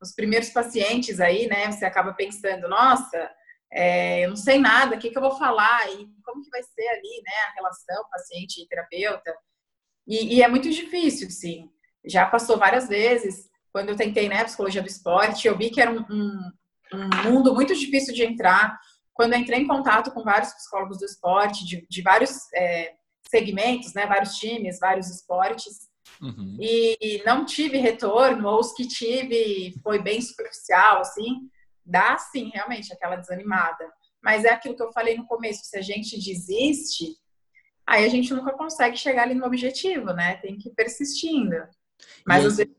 os 0.01 0.13
primeiros 0.13 0.49
pacientes 0.49 1.19
aí, 1.19 1.47
né? 1.47 1.71
Você 1.71 1.85
acaba 1.85 2.13
pensando, 2.13 2.67
nossa, 2.67 3.29
é, 3.71 4.25
eu 4.25 4.29
não 4.29 4.35
sei 4.35 4.57
nada, 4.59 4.95
o 4.95 4.99
que, 4.99 5.11
que 5.11 5.17
eu 5.17 5.21
vou 5.21 5.37
falar 5.37 5.87
e 5.91 6.07
como 6.23 6.43
que 6.43 6.49
vai 6.49 6.63
ser 6.63 6.87
ali, 6.87 7.21
né? 7.23 7.33
A 7.47 7.53
relação 7.55 8.09
paciente 8.09 8.67
terapeuta. 8.67 9.35
E, 10.07 10.37
e 10.37 10.41
é 10.41 10.47
muito 10.47 10.69
difícil, 10.69 11.29
sim. 11.29 11.71
Já 12.03 12.25
passou 12.25 12.57
várias 12.57 12.87
vezes. 12.87 13.49
Quando 13.71 13.89
eu 13.89 13.95
tentei, 13.95 14.27
né, 14.27 14.43
psicologia 14.43 14.81
do 14.81 14.87
esporte, 14.87 15.47
eu 15.47 15.57
vi 15.57 15.69
que 15.69 15.81
era 15.81 15.91
um, 15.91 16.05
um, 16.09 16.51
um 16.93 17.31
mundo 17.31 17.53
muito 17.53 17.75
difícil 17.75 18.13
de 18.13 18.23
entrar 18.23 18.79
quando 19.13 19.33
eu 19.33 19.39
entrei 19.39 19.59
em 19.59 19.67
contato 19.67 20.11
com 20.11 20.23
vários 20.23 20.53
psicólogos 20.53 20.97
do 20.97 21.05
esporte, 21.05 21.65
de, 21.65 21.85
de 21.89 22.01
vários 22.01 22.51
é, 22.53 22.93
segmentos, 23.29 23.93
né, 23.93 24.05
vários 24.05 24.35
times, 24.35 24.79
vários 24.79 25.09
esportes, 25.09 25.89
uhum. 26.21 26.57
e, 26.57 27.21
não 27.25 27.45
tive 27.45 27.77
retorno, 27.77 28.47
ou 28.47 28.59
os 28.59 28.71
que 28.73 28.87
tive 28.87 29.75
foi 29.83 30.01
bem 30.01 30.21
superficial, 30.21 31.01
assim, 31.01 31.49
dá 31.85 32.17
sim, 32.17 32.49
realmente, 32.53 32.93
aquela 32.93 33.17
desanimada. 33.17 33.91
Mas 34.23 34.45
é 34.45 34.51
aquilo 34.51 34.75
que 34.75 34.83
eu 34.83 34.91
falei 34.93 35.17
no 35.17 35.27
começo, 35.27 35.65
se 35.65 35.77
a 35.77 35.81
gente 35.81 36.15
desiste, 36.15 37.15
aí 37.85 38.05
a 38.05 38.09
gente 38.09 38.33
nunca 38.33 38.53
consegue 38.53 38.95
chegar 38.95 39.23
ali 39.23 39.33
no 39.33 39.45
objetivo, 39.45 40.13
né? 40.13 40.37
Tem 40.37 40.57
que 40.57 40.69
ir 40.69 40.73
persistindo. 40.73 41.55
Mas 42.25 42.45
às 42.45 42.57
vezes 42.57 42.73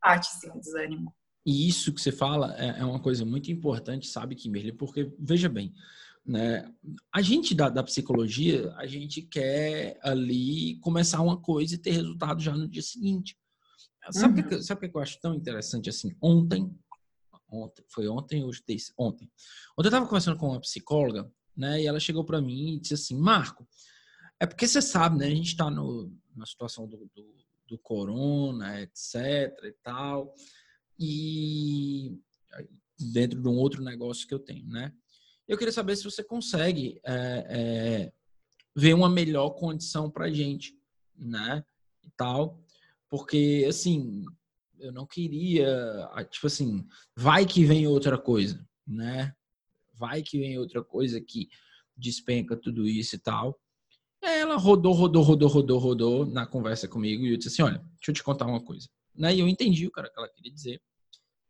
parte, 0.00 0.28
sim, 0.40 0.50
o 0.50 0.58
desânimo. 0.58 1.14
E 1.46 1.68
isso 1.68 1.92
que 1.92 2.00
você 2.00 2.12
fala 2.12 2.54
é, 2.58 2.80
é 2.80 2.84
uma 2.84 3.00
coisa 3.00 3.24
muito 3.24 3.50
importante, 3.50 4.06
sabe, 4.06 4.34
Kimberly? 4.34 4.72
Porque, 4.72 5.10
veja 5.18 5.48
bem, 5.48 5.72
né? 6.26 6.70
A 7.10 7.22
gente 7.22 7.54
da, 7.54 7.70
da, 7.70 7.82
psicologia, 7.82 8.70
a 8.76 8.86
gente 8.86 9.22
quer 9.22 9.98
ali 10.02 10.76
começar 10.80 11.22
uma 11.22 11.40
coisa 11.40 11.74
e 11.74 11.78
ter 11.78 11.92
resultado 11.92 12.40
já 12.40 12.54
no 12.54 12.68
dia 12.68 12.82
seguinte. 12.82 13.34
Sabe 14.10 14.40
o 14.40 14.44
uhum. 14.44 14.48
que, 14.50 14.62
sabe 14.62 14.88
que 14.88 14.96
eu 14.96 15.00
acho 15.00 15.18
tão 15.20 15.34
interessante 15.34 15.88
assim? 15.88 16.14
Ontem, 16.20 16.70
ontem 17.50 17.84
foi 17.88 18.08
ontem, 18.08 18.44
hoje 18.44 18.62
ontem. 18.98 19.24
Ontem 19.26 19.30
eu 19.78 19.84
estava 19.84 20.06
conversando 20.06 20.36
com 20.36 20.50
uma 20.50 20.60
psicóloga, 20.60 21.30
né? 21.56 21.80
E 21.80 21.86
ela 21.86 21.98
chegou 21.98 22.24
para 22.24 22.42
mim 22.42 22.74
e 22.74 22.80
disse 22.80 22.94
assim, 22.94 23.16
Marco, 23.16 23.66
é 24.38 24.46
porque 24.46 24.68
você 24.68 24.82
sabe, 24.82 25.16
né? 25.18 25.26
A 25.26 25.30
gente 25.30 25.48
está 25.48 25.70
na 25.70 26.46
situação 26.46 26.86
do, 26.86 27.10
do, 27.14 27.34
do 27.68 27.78
corona, 27.78 28.80
etc. 28.80 29.16
e 29.64 29.72
tal 29.82 30.34
e 30.98 32.18
dentro 32.98 33.40
de 33.40 33.48
um 33.48 33.56
outro 33.56 33.82
negócio 33.82 34.26
que 34.26 34.34
eu 34.34 34.38
tenho, 34.38 34.66
né? 34.66 34.92
Eu 35.46 35.56
queria 35.56 35.72
saber 35.72 35.96
se 35.96 36.04
você 36.04 36.22
consegue 36.22 37.00
é, 37.04 37.46
é, 37.48 38.12
ver 38.74 38.94
uma 38.94 39.08
melhor 39.08 39.50
condição 39.50 40.10
para 40.10 40.30
gente, 40.30 40.76
né? 41.16 41.64
E 42.02 42.10
tal, 42.16 42.60
porque 43.08 43.64
assim 43.68 44.24
eu 44.78 44.92
não 44.92 45.06
queria, 45.06 46.08
tipo 46.30 46.46
assim, 46.46 46.86
vai 47.16 47.44
que 47.44 47.64
vem 47.64 47.86
outra 47.86 48.18
coisa, 48.18 48.64
né? 48.86 49.34
Vai 49.94 50.22
que 50.22 50.38
vem 50.38 50.58
outra 50.58 50.84
coisa 50.84 51.20
que 51.20 51.48
despenca 51.96 52.56
tudo 52.56 52.86
isso 52.86 53.16
e 53.16 53.18
tal. 53.18 53.58
Ela 54.36 54.56
rodou, 54.56 54.92
rodou, 54.92 55.22
rodou, 55.22 55.48
rodou, 55.48 55.78
rodou 55.78 56.26
na 56.26 56.46
conversa 56.46 56.88
comigo 56.88 57.24
e 57.24 57.32
eu 57.32 57.36
disse 57.36 57.48
assim, 57.48 57.62
olha, 57.62 57.78
deixa 57.96 58.10
eu 58.10 58.14
te 58.14 58.22
contar 58.22 58.46
uma 58.46 58.60
coisa. 58.60 58.88
Né? 59.14 59.34
E 59.34 59.40
eu 59.40 59.48
entendi 59.48 59.86
o 59.86 59.90
cara 59.90 60.10
que 60.10 60.18
ela 60.18 60.28
queria 60.28 60.52
dizer 60.52 60.80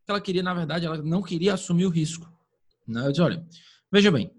que 0.08 0.11
ela 0.11 0.20
queria, 0.23 0.42
na 0.42 0.54
verdade, 0.54 0.87
ela 0.87 0.97
não 1.02 1.23
queria 1.23 1.52
assumir 1.52 1.85
o 1.85 1.90
risco. 1.90 2.26
Né? 2.87 3.06
Eu 3.06 3.11
disse, 3.11 3.20
olha, 3.20 3.47
veja 3.92 4.11
bem, 4.11 4.32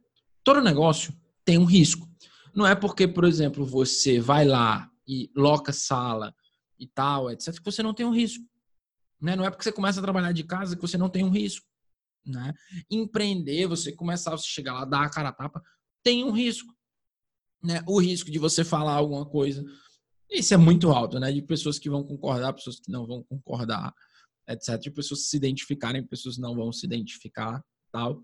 todo 0.43 0.61
negócio 0.61 1.13
tem 1.45 1.59
um 1.59 1.65
risco. 1.65 2.09
Não 2.55 2.65
é 2.65 2.73
porque, 2.73 3.07
por 3.07 3.23
exemplo, 3.23 3.63
você 3.63 4.19
vai 4.19 4.45
lá 4.45 4.89
e 5.07 5.29
loca 5.35 5.71
sala 5.71 6.33
e 6.79 6.87
tal, 6.87 7.29
etc., 7.29 7.55
que 7.55 7.63
você 7.63 7.83
não 7.83 7.93
tem 7.93 8.03
um 8.03 8.11
risco. 8.11 8.43
Né? 9.21 9.35
Não 9.35 9.45
é 9.45 9.51
porque 9.51 9.63
você 9.63 9.71
começa 9.71 9.99
a 9.99 10.03
trabalhar 10.03 10.31
de 10.31 10.43
casa 10.43 10.75
que 10.75 10.81
você 10.81 10.97
não 10.97 11.07
tem 11.07 11.23
um 11.23 11.29
risco. 11.29 11.67
Né? 12.25 12.51
Empreender, 12.89 13.67
você 13.67 13.91
começar, 13.91 14.31
você 14.31 14.47
chegar 14.47 14.73
lá, 14.73 14.85
dar 14.85 15.03
a 15.03 15.09
cara 15.09 15.29
a 15.29 15.33
tapa, 15.33 15.61
tem 16.01 16.23
um 16.23 16.31
risco. 16.31 16.73
Né? 17.63 17.83
O 17.87 17.99
risco 17.99 18.31
de 18.31 18.39
você 18.39 18.63
falar 18.63 18.93
alguma 18.93 19.25
coisa, 19.25 19.63
isso 20.29 20.53
é 20.53 20.57
muito 20.57 20.89
alto, 20.91 21.19
né? 21.19 21.31
De 21.31 21.41
pessoas 21.41 21.79
que 21.79 21.89
vão 21.89 22.03
concordar, 22.03 22.53
pessoas 22.53 22.79
que 22.79 22.91
não 22.91 23.05
vão 23.05 23.23
concordar 23.23 23.93
etc. 24.49 24.79
De 24.79 24.91
pessoas 24.91 25.27
se 25.27 25.37
identificarem, 25.37 26.03
pessoas 26.03 26.37
não 26.37 26.55
vão 26.55 26.71
se 26.71 26.85
identificar, 26.85 27.63
tal. 27.91 28.21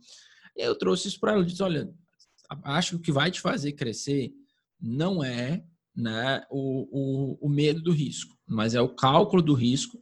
E 0.58 0.62
eu 0.64 0.76
trouxe 0.76 1.08
isso 1.08 1.20
para 1.20 1.34
ela, 1.34 1.46
disse, 1.46 1.62
olha, 1.62 1.90
acho 2.64 2.92
que 2.92 2.96
o 2.96 3.02
que 3.02 3.12
vai 3.12 3.30
te 3.30 3.40
fazer 3.40 3.74
crescer 3.74 4.32
não 4.82 5.24
é 5.24 5.64
né, 5.96 6.44
o, 6.50 7.38
o, 7.42 7.48
o 7.48 7.50
medo 7.50 7.82
do 7.82 7.92
risco, 7.92 8.36
mas 8.48 8.76
é 8.76 8.82
o 8.82 8.94
cálculo 8.94 9.42
do 9.42 9.54
risco 9.54 10.00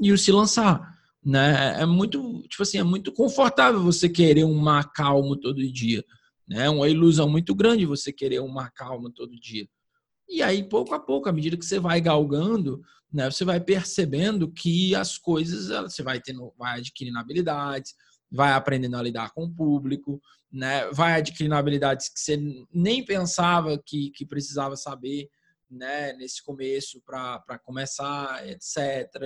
e 0.00 0.12
o 0.12 0.18
se 0.18 0.30
lançar. 0.32 0.94
Né? 1.22 1.80
É 1.80 1.86
muito, 1.86 2.42
tipo 2.48 2.62
assim, 2.62 2.78
é 2.78 2.82
muito 2.82 3.12
confortável 3.12 3.82
você 3.82 4.08
querer 4.08 4.44
um 4.44 4.58
mar 4.58 4.92
calmo 4.92 5.36
todo 5.36 5.72
dia. 5.72 6.04
Né? 6.46 6.68
Uma 6.68 6.88
ilusão 6.88 7.28
muito 7.28 7.54
grande 7.54 7.86
você 7.86 8.12
querer 8.12 8.40
um 8.40 8.48
mar 8.48 8.70
calmo 8.72 9.10
todo 9.10 9.38
dia. 9.40 9.68
E 10.28 10.42
aí, 10.42 10.62
pouco 10.62 10.94
a 10.94 11.00
pouco, 11.00 11.28
à 11.28 11.32
medida 11.32 11.56
que 11.56 11.64
você 11.64 11.78
vai 11.78 12.00
galgando, 12.00 12.82
né, 13.12 13.30
você 13.30 13.44
vai 13.44 13.60
percebendo 13.60 14.50
que 14.50 14.94
as 14.94 15.16
coisas, 15.18 15.68
você 15.68 16.02
vai 16.02 16.20
tendo, 16.20 16.52
vai 16.58 16.78
adquirindo 16.78 17.18
habilidades, 17.18 17.94
vai 18.30 18.52
aprendendo 18.52 18.96
a 18.96 19.02
lidar 19.02 19.30
com 19.32 19.44
o 19.44 19.54
público, 19.54 20.20
né, 20.50 20.90
vai 20.90 21.14
adquirindo 21.14 21.54
habilidades 21.54 22.08
que 22.08 22.18
você 22.18 22.36
nem 22.72 23.04
pensava 23.04 23.78
que, 23.78 24.10
que 24.10 24.26
precisava 24.26 24.76
saber, 24.76 25.28
né, 25.70 26.12
nesse 26.14 26.42
começo 26.42 27.00
para 27.04 27.58
começar, 27.62 28.48
etc 28.48 28.76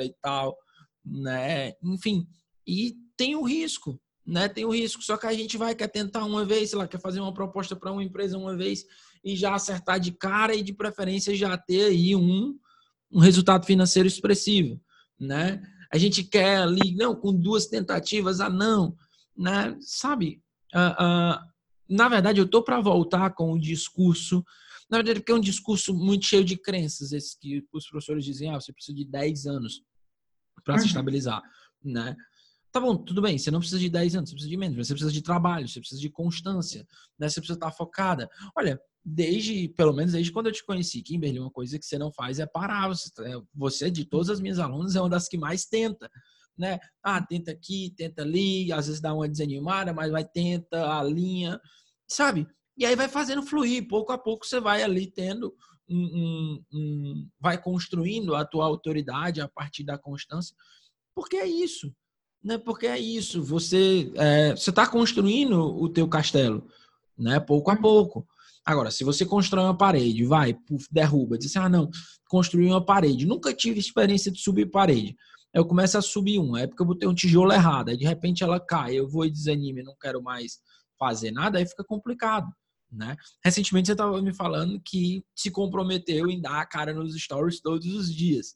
e 0.05 0.15
tal, 0.21 0.57
né, 1.05 1.73
enfim, 1.83 2.27
e 2.67 2.97
tem 3.17 3.37
o 3.37 3.43
risco, 3.43 3.99
né, 4.29 4.47
tem 4.47 4.67
o 4.67 4.71
risco, 4.71 5.03
só 5.03 5.17
que 5.17 5.27
a 5.27 5.33
gente 5.33 5.57
vai 5.57 5.75
quer 5.75 5.89
tentar 5.89 6.23
uma 6.27 6.45
vez, 6.45 6.69
sei 6.69 6.79
lá, 6.79 6.87
quer 6.87 7.01
fazer 7.01 7.19
uma 7.19 7.33
proposta 7.33 7.75
para 7.75 7.91
uma 7.91 8.05
empresa 8.05 8.37
uma 8.37 8.55
vez, 8.55 8.85
e 9.25 9.35
já 9.35 9.55
acertar 9.55 9.99
de 9.99 10.13
cara 10.13 10.55
e 10.55 10.63
de 10.63 10.75
preferência 10.75 11.35
já 11.35 11.57
ter 11.57 11.87
aí 11.87 12.15
um, 12.15 12.55
um 13.11 13.21
resultado 13.21 13.65
financeiro 13.65 14.07
expressivo, 14.07 14.79
né? 15.19 15.63
A 15.91 15.97
gente 15.97 16.23
quer 16.23 16.59
ali, 16.59 16.95
não, 16.95 17.17
com 17.17 17.35
duas 17.35 17.69
tentativas, 17.69 18.39
ah, 18.41 18.51
não, 18.51 18.95
né? 19.35 19.75
Sabe? 19.81 20.43
Uh, 20.75 21.03
uh, 21.03 21.39
na 21.89 22.09
verdade, 22.11 22.39
eu 22.39 22.47
tô 22.47 22.63
para 22.63 22.83
voltar 22.83 23.31
com 23.31 23.55
o 23.55 23.59
discurso, 23.59 24.45
na 24.91 24.99
verdade, 24.99 25.21
porque 25.21 25.33
é 25.33 25.37
um 25.37 25.41
discurso 25.41 25.95
muito 25.95 26.27
cheio 26.27 26.45
de 26.45 26.59
crenças, 26.59 27.13
esse 27.13 27.39
que 27.41 27.67
os 27.73 27.89
professores 27.89 28.27
dizem, 28.27 28.51
ah, 28.51 28.61
você 28.61 28.75
precisa 28.75 28.95
de 28.95 29.07
10 29.07 29.47
anos 29.47 29.83
para 30.63 30.75
uhum. 30.75 30.81
se 30.81 30.87
estabilizar, 30.89 31.43
né? 31.83 32.15
Tá 32.71 32.81
bom, 32.81 32.97
tudo 32.97 33.23
bem, 33.23 33.39
você 33.39 33.51
não 33.51 33.61
precisa 33.61 33.81
de 33.81 33.89
10 33.89 34.15
anos, 34.15 34.29
você 34.29 34.35
precisa 34.35 34.51
de 34.51 34.57
menos, 34.57 34.77
você 34.77 34.93
precisa 34.93 35.13
de 35.13 35.23
trabalho, 35.23 35.67
você 35.67 35.81
precisa 35.81 36.01
de 36.01 36.11
constância, 36.11 36.87
né? 37.19 37.29
Você 37.29 37.41
precisa 37.41 37.57
estar 37.57 37.73
focada. 37.73 38.29
Olha, 38.55 38.79
desde, 39.05 39.69
pelo 39.71 39.93
menos 39.93 40.13
desde 40.13 40.31
quando 40.31 40.47
eu 40.47 40.53
te 40.53 40.65
conheci, 40.65 41.03
Kimberly, 41.03 41.41
uma 41.41 41.51
coisa 41.51 41.79
que 41.79 41.87
você 41.87 41.99
não 41.99 42.13
faz 42.13 42.39
é 42.39 42.47
parar. 42.47 42.89
Você, 42.89 43.11
é, 43.23 43.41
você, 43.55 43.91
de 43.91 44.05
todas 44.05 44.29
as 44.29 44.41
minhas 44.41 44.59
alunas, 44.59 44.97
é 44.97 45.01
uma 45.01 45.09
das 45.09 45.29
que 45.29 45.39
mais 45.39 45.65
tenta, 45.65 46.11
né? 46.59 46.79
Ah, 47.03 47.23
tenta 47.23 47.51
aqui, 47.53 47.95
tenta 47.97 48.23
ali, 48.23 48.71
às 48.71 48.87
vezes 48.87 49.01
dá 49.01 49.15
uma 49.15 49.29
desanimada, 49.29 49.95
mas 49.95 50.11
vai, 50.11 50.25
tenta, 50.25 50.93
alinha, 50.93 51.59
sabe? 52.07 52.47
E 52.77 52.85
aí 52.85 52.95
vai 52.95 53.09
fazendo 53.09 53.43
fluir, 53.43 53.89
pouco 53.89 54.13
a 54.13 54.19
pouco 54.19 54.45
você 54.45 54.61
vai 54.61 54.83
ali 54.83 55.11
tendo 55.11 55.55
um, 55.89 55.97
um, 55.97 56.65
um 56.73 57.29
vai 57.41 57.61
construindo 57.61 58.35
a 58.35 58.45
tua 58.45 58.67
autoridade 58.67 59.41
a 59.41 59.49
partir 59.49 59.85
da 59.85 59.99
constância, 59.99 60.55
porque 61.15 61.37
é 61.37 61.47
isso, 61.47 61.93
né? 62.43 62.59
Porque 62.59 62.87
é 62.87 62.99
isso, 62.99 63.43
você 63.43 64.11
é, 64.17 64.51
você 64.57 64.71
está 64.71 64.87
construindo 64.87 65.61
o 65.61 65.89
teu 65.89 66.09
castelo, 66.09 66.67
né? 67.17 67.41
Pouco 67.41 67.71
a 67.71 67.75
uhum. 67.75 67.81
pouco. 67.81 68.27
Agora, 68.65 68.91
se 68.91 69.03
você 69.03 69.25
constrói 69.25 69.65
uma 69.65 69.77
parede, 69.77 70.27
vai, 70.27 70.53
puf, 70.53 70.87
derruba, 70.91 71.39
diz 71.39 71.49
assim, 71.51 71.59
ah, 71.59 71.71
não, 71.71 71.89
construí 72.29 72.67
uma 72.67 72.85
parede. 72.85 73.27
Nunca 73.27 73.53
tive 73.55 73.81
experiência 73.81 74.31
de 74.31 74.39
subir 74.41 74.67
parede. 74.67 75.17
Eu 75.55 75.65
começo 75.65 75.97
a 75.97 76.03
subir 76.03 76.39
uma, 76.39 76.61
é 76.61 76.67
porque 76.67 76.83
eu 76.83 76.87
botei 76.87 77.09
um 77.09 77.15
tijolo 77.15 77.53
errado, 77.53 77.89
aí 77.89 77.97
de 77.97 78.05
repente 78.05 78.45
ela 78.45 78.61
cai, 78.61 78.95
eu 78.95 79.09
vou 79.09 79.25
e 79.25 79.31
desanime, 79.31 79.83
não 79.83 79.97
quero 79.99 80.23
mais 80.23 80.59
fazer 80.99 81.31
nada, 81.31 81.59
aí 81.59 81.67
fica 81.67 81.83
complicado. 81.83 82.47
Né? 82.93 83.17
Recentemente 83.43 83.87
você 83.87 83.93
estava 83.93 84.21
me 84.21 84.35
falando 84.35 84.81
que 84.85 85.25
se 85.35 85.51
comprometeu 85.51 86.29
em 86.29 86.41
dar 86.41 86.61
a 86.61 86.67
cara 86.67 86.93
nos 86.93 87.15
stories 87.17 87.61
todos 87.61 87.87
os 87.87 88.15
dias. 88.15 88.55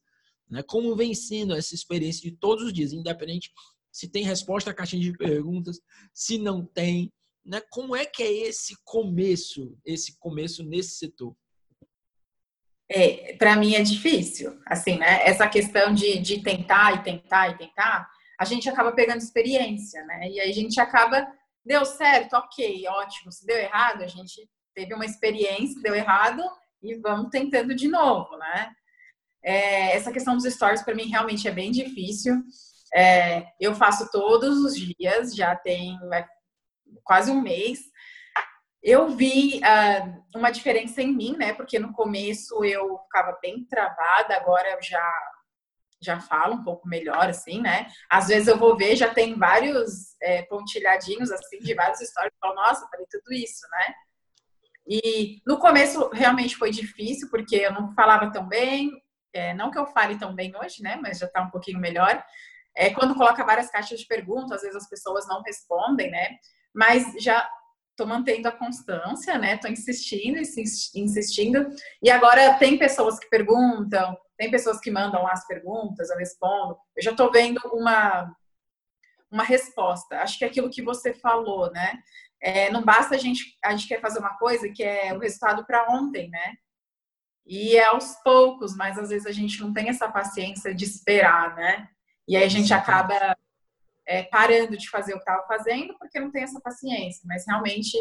Né? 0.53 0.63
Como 0.63 0.95
vem 0.95 1.15
sendo 1.15 1.55
essa 1.55 1.75
experiência 1.75 2.31
de 2.31 2.37
todos 2.37 2.67
os 2.67 2.73
dias, 2.75 2.93
independente 2.93 3.51
se 3.91 4.07
tem 4.07 4.23
resposta 4.23 4.71
à 4.71 4.75
caixinha 4.75 5.01
de 5.03 5.17
perguntas, 5.17 5.81
se 6.13 6.37
não 6.37 6.65
tem, 6.65 7.11
né? 7.45 7.63
Como 7.71 7.97
é 7.97 8.05
que 8.05 8.23
é 8.23 8.31
esse 8.31 8.77
começo, 8.85 9.79
esse 9.85 10.19
começo 10.19 10.63
nesse 10.63 10.97
setor? 10.97 11.35
É, 12.89 13.35
para 13.37 13.57
mim 13.57 13.75
é 13.75 13.83
difícil, 13.83 14.59
assim, 14.67 14.99
né? 14.99 15.27
Essa 15.27 15.49
questão 15.49 15.93
de, 15.93 16.19
de 16.19 16.43
tentar 16.43 16.97
e 16.97 17.03
tentar 17.03 17.49
e 17.51 17.57
tentar, 17.57 18.09
a 18.39 18.45
gente 18.45 18.69
acaba 18.69 18.93
pegando 18.93 19.19
experiência, 19.19 20.05
né? 20.05 20.29
E 20.31 20.39
aí 20.39 20.51
a 20.51 20.55
gente 20.55 20.79
acaba, 20.81 21.27
deu 21.65 21.85
certo, 21.87 22.35
ok, 22.35 22.87
ótimo. 22.89 23.33
Se 23.33 23.47
deu 23.47 23.57
errado, 23.57 24.03
a 24.03 24.07
gente 24.07 24.49
teve 24.75 24.93
uma 24.93 25.07
experiência, 25.07 25.81
deu 25.81 25.95
errado 25.95 26.43
e 26.83 26.95
vamos 26.97 27.31
tentando 27.31 27.75
de 27.75 27.89
novo, 27.89 28.37
né? 28.37 28.75
É, 29.45 29.97
essa 29.97 30.13
questão 30.13 30.37
dos 30.37 30.45
stories 30.45 30.83
para 30.83 30.95
mim 30.95 31.09
realmente 31.09 31.47
é 31.49 31.51
bem 31.51 31.71
difícil. 31.71 32.43
É, 32.95 33.47
eu 33.61 33.75
faço 33.75 34.11
todos 34.11 34.59
os 34.59 34.75
dias, 34.75 35.35
já 35.35 35.57
tem 35.57 35.99
quase 37.03 37.31
um 37.31 37.41
mês. 37.41 37.81
Eu 38.83 39.11
vi 39.11 39.61
uh, 39.61 40.39
uma 40.39 40.51
diferença 40.51 41.01
em 41.01 41.15
mim, 41.15 41.37
né? 41.37 41.53
Porque 41.53 41.79
no 41.79 41.93
começo 41.93 42.65
eu 42.65 42.99
ficava 43.05 43.39
bem 43.41 43.65
travada, 43.65 44.37
agora 44.37 44.71
eu 44.71 44.83
já 44.83 45.33
já 46.05 46.19
falo 46.19 46.55
um 46.55 46.65
pouco 46.65 46.89
melhor, 46.89 47.31
assim, 47.31 47.61
né? 47.61 47.87
Às 48.11 48.27
vezes 48.27 48.49
eu 48.49 48.59
vou 48.59 48.77
ver, 48.77 48.97
já 48.97 49.15
tem 49.15 49.39
vários 49.39 50.17
é, 50.21 50.43
pontilhadinhos, 50.43 51.31
assim, 51.31 51.61
de 51.61 51.75
várias 51.75 52.01
histórias. 52.01 52.33
Eu 52.33 52.39
falo, 52.41 52.57
nossa, 52.57 52.89
falei 52.91 53.07
tudo 53.09 53.33
isso, 53.33 53.65
né? 53.71 53.95
E 54.89 55.41
no 55.47 55.59
começo 55.59 56.09
realmente 56.09 56.57
foi 56.57 56.71
difícil, 56.71 57.31
porque 57.31 57.55
eu 57.55 57.73
não 57.73 57.95
falava 57.95 58.33
tão 58.33 58.47
bem. 58.49 58.91
É, 59.35 59.55
não 59.55 59.71
que 59.71 59.79
eu 59.79 59.87
fale 59.87 60.19
tão 60.19 60.35
bem 60.35 60.55
hoje, 60.57 60.83
né? 60.83 60.97
Mas 60.97 61.19
já 61.19 61.29
tá 61.29 61.43
um 61.43 61.51
pouquinho 61.51 61.79
melhor. 61.79 62.23
É, 62.77 62.91
quando 62.91 63.15
coloca 63.15 63.45
várias 63.45 63.71
caixas 63.71 64.01
de 64.01 64.07
perguntas, 64.07 64.53
às 64.53 64.63
vezes 64.63 64.77
as 64.77 64.89
pessoas 64.89 65.27
não 65.27 65.43
respondem, 65.43 66.11
né? 66.11 66.37
Mas 66.75 67.15
já 67.19 67.49
tô 67.97 68.07
mantendo 68.07 68.49
a 68.49 68.53
constância, 68.53 69.37
né? 69.39 69.59
Tô 69.59 69.69
insistindo, 69.69 70.39
insistindo. 70.39 71.69
E 72.03 72.11
agora 72.11 72.55
tem 72.55 72.79
pessoas 72.79 73.19
que 73.19 73.29
perguntam, 73.29 74.17
tem 74.39 74.51
pessoas 74.51 74.81
que 74.81 74.91
mandam 74.91 75.27
as 75.27 75.47
perguntas, 75.47 76.11
eu 76.11 76.17
respondo. 76.17 76.77
Eu 76.97 77.03
já 77.03 77.15
tô 77.15 77.31
vendo 77.31 77.61
uma 77.73 78.35
uma 79.31 79.45
resposta. 79.45 80.19
Acho 80.19 80.39
que 80.39 80.45
é 80.45 80.49
aquilo 80.49 80.69
que 80.69 80.83
você 80.83 81.15
falou, 81.15 81.71
né? 81.73 81.99
É, 82.43 82.71
não 82.71 82.83
basta 82.85 83.15
a 83.15 83.19
gente 83.19 83.57
a 83.65 83.71
gente 83.71 83.89
quer 83.89 84.01
fazer 84.01 84.19
uma 84.19 84.37
coisa 84.37 84.69
que 84.69 84.83
é 84.83 85.15
o 85.15 85.19
resultado 85.19 85.65
para 85.65 85.87
ontem, 85.91 86.29
né? 86.29 86.55
E 87.47 87.77
é 87.77 87.87
aos 87.87 88.15
poucos, 88.23 88.77
mas 88.77 88.99
às 88.99 89.09
vezes 89.09 89.27
a 89.27 89.33
gente 89.33 89.61
não 89.61 89.73
tem 89.73 89.89
essa 89.89 90.09
paciência 90.11 90.75
de 90.75 90.85
esperar, 90.85 91.55
né? 91.57 91.89
E 92.29 92.37
aí 92.37 92.45
a 92.45 92.49
gente 92.49 92.73
acaba 92.73 93.37
é, 94.07 94.23
parando 94.25 94.77
de 94.77 94.89
fazer 94.89 95.13
o 95.13 95.17
que 95.17 95.23
estava 95.23 95.47
fazendo 95.47 95.97
porque 95.99 96.21
não 96.21 96.31
tem 96.31 96.43
essa 96.43 96.61
paciência. 96.61 97.23
Mas 97.27 97.45
realmente 97.47 97.97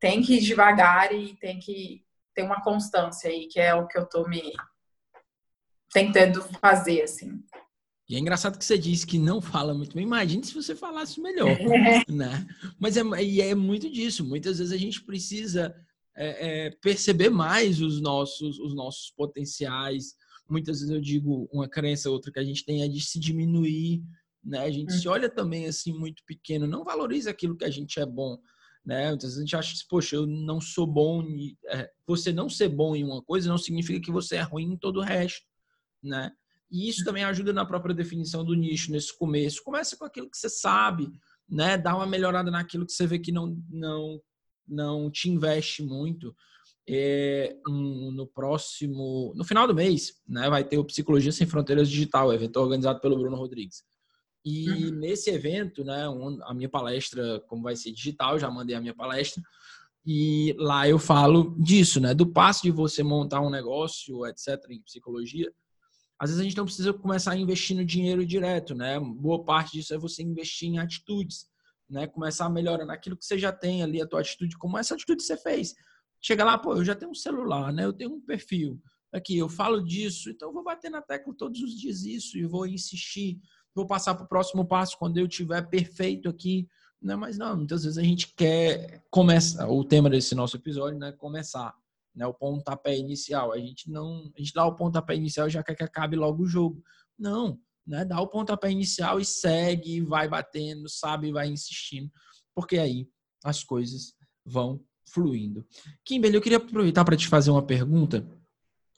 tem 0.00 0.22
que 0.22 0.34
ir 0.34 0.40
devagar 0.40 1.12
e 1.14 1.36
tem 1.36 1.58
que 1.58 2.04
ter 2.34 2.42
uma 2.42 2.62
constância 2.62 3.30
aí, 3.30 3.46
que 3.46 3.58
é 3.58 3.74
o 3.74 3.86
que 3.86 3.96
eu 3.96 4.04
tô 4.04 4.28
me 4.28 4.52
tentando 5.92 6.42
fazer, 6.60 7.02
assim. 7.02 7.42
E 8.08 8.14
é 8.14 8.18
engraçado 8.18 8.58
que 8.58 8.64
você 8.64 8.78
disse 8.78 9.06
que 9.06 9.18
não 9.18 9.40
fala 9.40 9.74
muito 9.74 9.94
bem. 9.94 10.04
Imagine 10.04 10.44
se 10.44 10.54
você 10.54 10.76
falasse 10.76 11.20
melhor, 11.20 11.48
né? 12.08 12.46
Mas 12.78 12.96
é, 12.96 13.02
e 13.22 13.40
é 13.40 13.54
muito 13.54 13.90
disso. 13.90 14.24
Muitas 14.24 14.58
vezes 14.58 14.72
a 14.72 14.76
gente 14.76 15.02
precisa 15.02 15.74
é, 16.16 16.66
é, 16.66 16.70
perceber 16.70 17.28
mais 17.28 17.80
os 17.80 18.00
nossos, 18.00 18.58
os 18.58 18.74
nossos 18.74 19.10
potenciais, 19.10 20.14
muitas 20.48 20.80
vezes 20.80 20.94
eu 20.94 21.00
digo 21.00 21.48
uma 21.52 21.68
crença, 21.68 22.10
outra 22.10 22.32
que 22.32 22.38
a 22.38 22.44
gente 22.44 22.64
tem 22.64 22.82
é 22.82 22.88
de 22.88 23.00
se 23.00 23.20
diminuir, 23.20 24.02
né? 24.42 24.60
A 24.60 24.70
gente 24.70 24.92
se 24.92 25.06
uhum. 25.06 25.14
olha 25.14 25.28
também 25.28 25.66
assim 25.66 25.92
muito 25.92 26.22
pequeno, 26.24 26.66
não 26.66 26.84
valoriza 26.84 27.30
aquilo 27.30 27.56
que 27.56 27.64
a 27.64 27.70
gente 27.70 28.00
é 28.00 28.06
bom, 28.06 28.38
né? 28.84 29.08
Muitas 29.08 29.30
vezes 29.30 29.38
a 29.38 29.40
gente 29.42 29.56
acha 29.56 29.84
poxa, 29.88 30.16
eu 30.16 30.26
não 30.26 30.60
sou 30.60 30.86
bom, 30.86 31.22
em... 31.22 31.56
é, 31.66 31.90
você 32.06 32.32
não 32.32 32.48
ser 32.48 32.68
bom 32.68 32.96
em 32.96 33.04
uma 33.04 33.22
coisa 33.22 33.48
não 33.48 33.58
significa 33.58 34.00
que 34.00 34.12
você 34.12 34.36
é 34.36 34.42
ruim 34.42 34.72
em 34.72 34.76
todo 34.76 35.00
o 35.00 35.02
resto, 35.02 35.44
né? 36.02 36.32
E 36.70 36.88
isso 36.88 37.04
também 37.04 37.24
ajuda 37.24 37.52
na 37.52 37.64
própria 37.64 37.94
definição 37.94 38.44
do 38.44 38.54
nicho 38.54 38.90
nesse 38.90 39.16
começo. 39.16 39.62
Começa 39.62 39.96
com 39.96 40.04
aquilo 40.04 40.28
que 40.30 40.36
você 40.36 40.48
sabe, 40.48 41.08
né? 41.48 41.76
Dá 41.76 41.94
uma 41.94 42.06
melhorada 42.06 42.50
naquilo 42.50 42.86
que 42.86 42.92
você 42.92 43.06
vê 43.06 43.18
que 43.18 43.30
não 43.30 43.56
não 43.68 44.20
não 44.66 45.10
te 45.10 45.28
investe 45.28 45.82
muito 45.82 46.34
é, 46.88 47.56
um, 47.68 48.12
no 48.12 48.26
próximo, 48.26 49.32
no 49.34 49.44
final 49.44 49.66
do 49.66 49.74
mês, 49.74 50.14
né, 50.28 50.48
vai 50.48 50.62
ter 50.62 50.78
o 50.78 50.84
Psicologia 50.84 51.32
Sem 51.32 51.46
Fronteiras 51.46 51.88
Digital, 51.88 52.32
evento 52.32 52.58
organizado 52.58 53.00
pelo 53.00 53.18
Bruno 53.18 53.36
Rodrigues. 53.36 53.82
E 54.44 54.68
uhum. 54.68 54.90
nesse 55.00 55.30
evento, 55.30 55.84
né, 55.84 56.08
um, 56.08 56.38
a 56.44 56.54
minha 56.54 56.68
palestra, 56.68 57.40
como 57.48 57.64
vai 57.64 57.74
ser 57.74 57.90
digital, 57.90 58.38
já 58.38 58.48
mandei 58.48 58.76
a 58.76 58.80
minha 58.80 58.94
palestra, 58.94 59.42
e 60.06 60.54
lá 60.56 60.88
eu 60.88 61.00
falo 61.00 61.56
disso, 61.58 61.98
né, 62.00 62.14
do 62.14 62.26
passo 62.26 62.62
de 62.62 62.70
você 62.70 63.02
montar 63.02 63.40
um 63.40 63.50
negócio, 63.50 64.24
etc, 64.26 64.64
em 64.70 64.80
psicologia. 64.82 65.52
Às 66.16 66.30
vezes 66.30 66.40
a 66.40 66.44
gente 66.44 66.56
não 66.56 66.64
precisa 66.64 66.92
começar 66.92 67.32
a 67.32 67.36
investir 67.36 67.76
no 67.76 67.84
dinheiro 67.84 68.24
direto, 68.24 68.74
né? 68.74 68.98
Boa 68.98 69.44
parte 69.44 69.72
disso 69.72 69.92
é 69.92 69.98
você 69.98 70.22
investir 70.22 70.68
em 70.68 70.78
atitudes, 70.78 71.46
né? 71.88 72.06
Começar 72.06 72.46
a 72.46 72.50
melhorar 72.50 72.84
naquilo 72.84 73.16
que 73.16 73.24
você 73.24 73.38
já 73.38 73.52
tem 73.52 73.82
ali, 73.82 74.00
a 74.00 74.06
tua 74.06 74.20
atitude, 74.20 74.56
como 74.58 74.78
essa 74.78 74.94
atitude 74.94 75.18
que 75.18 75.24
você 75.24 75.36
fez 75.36 75.74
Chega 76.20 76.44
lá, 76.44 76.58
pô, 76.58 76.74
eu 76.74 76.84
já 76.84 76.94
tenho 76.94 77.10
um 77.10 77.14
celular, 77.14 77.72
né? 77.72 77.84
Eu 77.84 77.92
tenho 77.92 78.14
um 78.14 78.20
perfil. 78.20 78.80
Aqui, 79.12 79.38
eu 79.38 79.48
falo 79.48 79.80
disso, 79.80 80.28
então 80.28 80.48
eu 80.48 80.52
vou 80.52 80.64
bater 80.64 80.90
na 80.90 81.00
tecla 81.00 81.32
todos 81.36 81.60
os 81.60 81.78
dias 81.78 82.04
isso 82.04 82.36
e 82.36 82.44
vou 82.44 82.66
insistir. 82.66 83.38
Vou 83.74 83.86
passar 83.86 84.14
para 84.14 84.24
o 84.24 84.28
próximo 84.28 84.66
passo 84.66 84.98
quando 84.98 85.18
eu 85.18 85.28
tiver 85.28 85.62
perfeito 85.68 86.28
aqui. 86.28 86.66
Né? 87.00 87.14
Mas 87.14 87.38
não, 87.38 87.56
muitas 87.56 87.84
vezes 87.84 87.98
a 87.98 88.02
gente 88.02 88.34
quer 88.34 89.04
começar. 89.10 89.68
O 89.68 89.84
tema 89.84 90.10
desse 90.10 90.34
nosso 90.34 90.56
episódio, 90.56 90.98
né? 90.98 91.12
Começar. 91.12 91.72
Né? 92.14 92.26
O 92.26 92.34
pontapé 92.34 92.96
inicial. 92.96 93.52
A 93.52 93.58
gente 93.58 93.90
não. 93.90 94.30
A 94.34 94.38
gente 94.40 94.52
dá 94.52 94.66
o 94.66 94.74
pontapé 94.74 95.14
inicial 95.14 95.48
já 95.48 95.62
quer 95.62 95.76
que 95.76 95.84
acabe 95.84 96.16
logo 96.16 96.42
o 96.42 96.48
jogo. 96.48 96.82
Não. 97.18 97.60
Né? 97.86 98.04
Dá 98.04 98.20
o 98.20 98.28
pontapé 98.28 98.70
inicial 98.70 99.20
e 99.20 99.24
segue, 99.24 100.00
vai 100.00 100.28
batendo, 100.28 100.88
sabe, 100.88 101.32
vai 101.32 101.48
insistindo. 101.48 102.10
Porque 102.54 102.78
aí 102.78 103.08
as 103.44 103.62
coisas 103.62 104.14
vão 104.44 104.84
fluindo. 105.08 105.64
Kimberly, 106.04 106.36
eu 106.36 106.42
queria 106.42 106.58
aproveitar 106.58 107.04
para 107.04 107.16
te 107.16 107.28
fazer 107.28 107.50
uma 107.50 107.64
pergunta, 107.64 108.26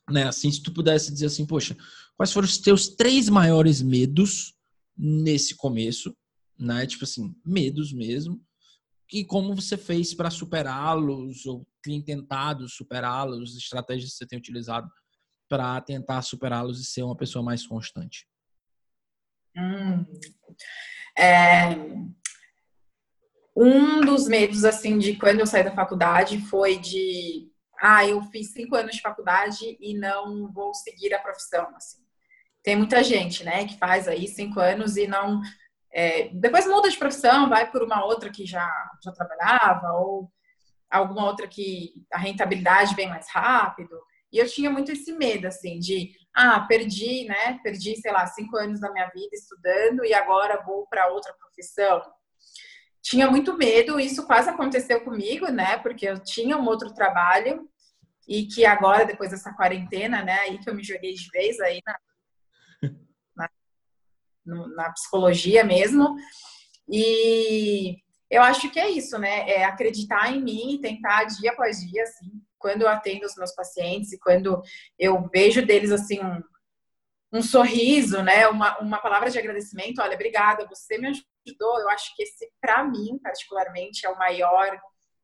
né? 0.08 0.24
Assim, 0.24 0.50
se 0.50 0.62
tu 0.62 0.72
pudesse 0.72 1.12
dizer 1.12 1.26
assim, 1.26 1.46
poxa, 1.46 1.76
quais 2.16 2.32
foram 2.32 2.46
os 2.46 2.58
teus 2.58 2.88
três 2.88 3.28
maiores 3.28 3.82
medos 3.82 4.54
nesse 4.96 5.54
começo, 5.54 6.16
né? 6.58 6.86
Tipo 6.86 7.04
assim, 7.04 7.34
medos 7.44 7.92
mesmo. 7.92 8.40
E 9.12 9.24
como 9.24 9.54
você 9.54 9.76
fez 9.76 10.14
para 10.14 10.30
superá-los 10.30 11.46
ou 11.46 11.66
tem 11.82 12.02
tentado 12.02 12.68
superá-los, 12.68 13.56
estratégias 13.56 14.12
que 14.12 14.16
você 14.16 14.26
tem 14.26 14.38
utilizado 14.38 14.90
para 15.48 15.80
tentar 15.80 16.22
superá-los 16.22 16.80
e 16.80 16.84
ser 16.84 17.02
uma 17.02 17.16
pessoa 17.16 17.42
mais 17.42 17.66
constante? 17.66 18.26
Hum. 19.56 20.06
É, 21.16 21.74
um 23.56 24.00
dos 24.02 24.28
medos, 24.28 24.64
assim, 24.64 24.98
de 24.98 25.16
quando 25.16 25.40
eu 25.40 25.46
saí 25.46 25.64
da 25.64 25.74
faculdade 25.74 26.40
foi 26.42 26.78
de, 26.78 27.50
ah, 27.80 28.06
eu 28.06 28.22
fiz 28.22 28.52
cinco 28.52 28.76
anos 28.76 28.94
de 28.94 29.02
faculdade 29.02 29.76
e 29.80 29.98
não 29.98 30.50
vou 30.52 30.72
seguir 30.72 31.12
a 31.12 31.18
profissão, 31.18 31.68
assim. 31.74 31.98
Tem 32.62 32.76
muita 32.76 33.02
gente, 33.02 33.42
né, 33.42 33.64
que 33.66 33.76
faz 33.76 34.06
aí 34.06 34.28
cinco 34.28 34.60
anos 34.60 34.96
e 34.96 35.08
não, 35.08 35.40
é, 35.92 36.28
depois 36.28 36.66
muda 36.66 36.88
de 36.88 36.96
profissão, 36.96 37.48
vai 37.48 37.68
por 37.70 37.82
uma 37.82 38.04
outra 38.04 38.30
que 38.30 38.46
já, 38.46 38.70
já 39.02 39.10
trabalhava 39.10 39.92
ou 39.94 40.30
alguma 40.88 41.26
outra 41.26 41.48
que 41.48 41.94
a 42.12 42.18
rentabilidade 42.18 42.94
vem 42.94 43.08
mais 43.08 43.28
rápido. 43.28 43.98
E 44.32 44.38
eu 44.38 44.48
tinha 44.48 44.70
muito 44.70 44.92
esse 44.92 45.12
medo, 45.12 45.46
assim, 45.46 45.78
de, 45.78 46.12
ah, 46.38 46.60
perdi, 46.60 47.24
né, 47.24 47.58
perdi, 47.62 47.96
sei 47.96 48.12
lá, 48.12 48.26
cinco 48.26 48.56
anos 48.56 48.80
da 48.80 48.92
minha 48.92 49.08
vida 49.08 49.34
estudando 49.34 50.04
e 50.04 50.14
agora 50.14 50.62
vou 50.64 50.86
para 50.86 51.08
outra 51.08 51.32
profissão 51.34 52.00
tinha 53.08 53.30
muito 53.30 53.56
medo, 53.56 53.98
isso 53.98 54.26
quase 54.26 54.50
aconteceu 54.50 55.00
comigo, 55.02 55.48
né? 55.48 55.78
Porque 55.78 56.06
eu 56.06 56.18
tinha 56.22 56.58
um 56.58 56.66
outro 56.66 56.92
trabalho 56.92 57.66
e 58.26 58.46
que 58.46 58.66
agora, 58.66 59.06
depois 59.06 59.30
dessa 59.30 59.52
quarentena, 59.54 60.22
né? 60.22 60.40
Aí 60.40 60.58
que 60.58 60.68
eu 60.68 60.74
me 60.74 60.84
joguei 60.84 61.14
de 61.14 61.28
vez 61.30 61.58
aí 61.60 61.80
na, 61.86 61.98
na, 64.44 64.68
na 64.68 64.92
psicologia 64.92 65.64
mesmo. 65.64 66.16
E 66.86 67.96
eu 68.30 68.42
acho 68.42 68.70
que 68.70 68.78
é 68.78 68.90
isso, 68.90 69.18
né? 69.18 69.48
É 69.48 69.64
acreditar 69.64 70.30
em 70.30 70.42
mim 70.42 70.74
e 70.74 70.80
tentar 70.80 71.24
dia 71.24 71.52
após 71.52 71.80
dia, 71.80 72.02
assim, 72.02 72.30
quando 72.58 72.82
eu 72.82 72.88
atendo 72.88 73.26
os 73.26 73.36
meus 73.36 73.54
pacientes 73.54 74.12
e 74.12 74.18
quando 74.18 74.60
eu 74.98 75.28
vejo 75.32 75.64
deles, 75.64 75.90
assim, 75.90 76.20
um, 76.20 76.42
um 77.32 77.42
sorriso, 77.42 78.22
né? 78.22 78.48
Uma, 78.48 78.78
uma 78.78 78.98
palavra 78.98 79.30
de 79.30 79.38
agradecimento. 79.38 80.00
Olha, 80.00 80.14
obrigada, 80.14 80.66
você 80.66 80.98
me 80.98 81.08
ajudou. 81.08 81.80
Eu 81.80 81.88
acho 81.90 82.14
que 82.16 82.22
esse, 82.22 82.50
para 82.60 82.84
mim, 82.84 83.18
particularmente, 83.22 84.04
é 84.06 84.10
o 84.10 84.18
maior 84.18 84.78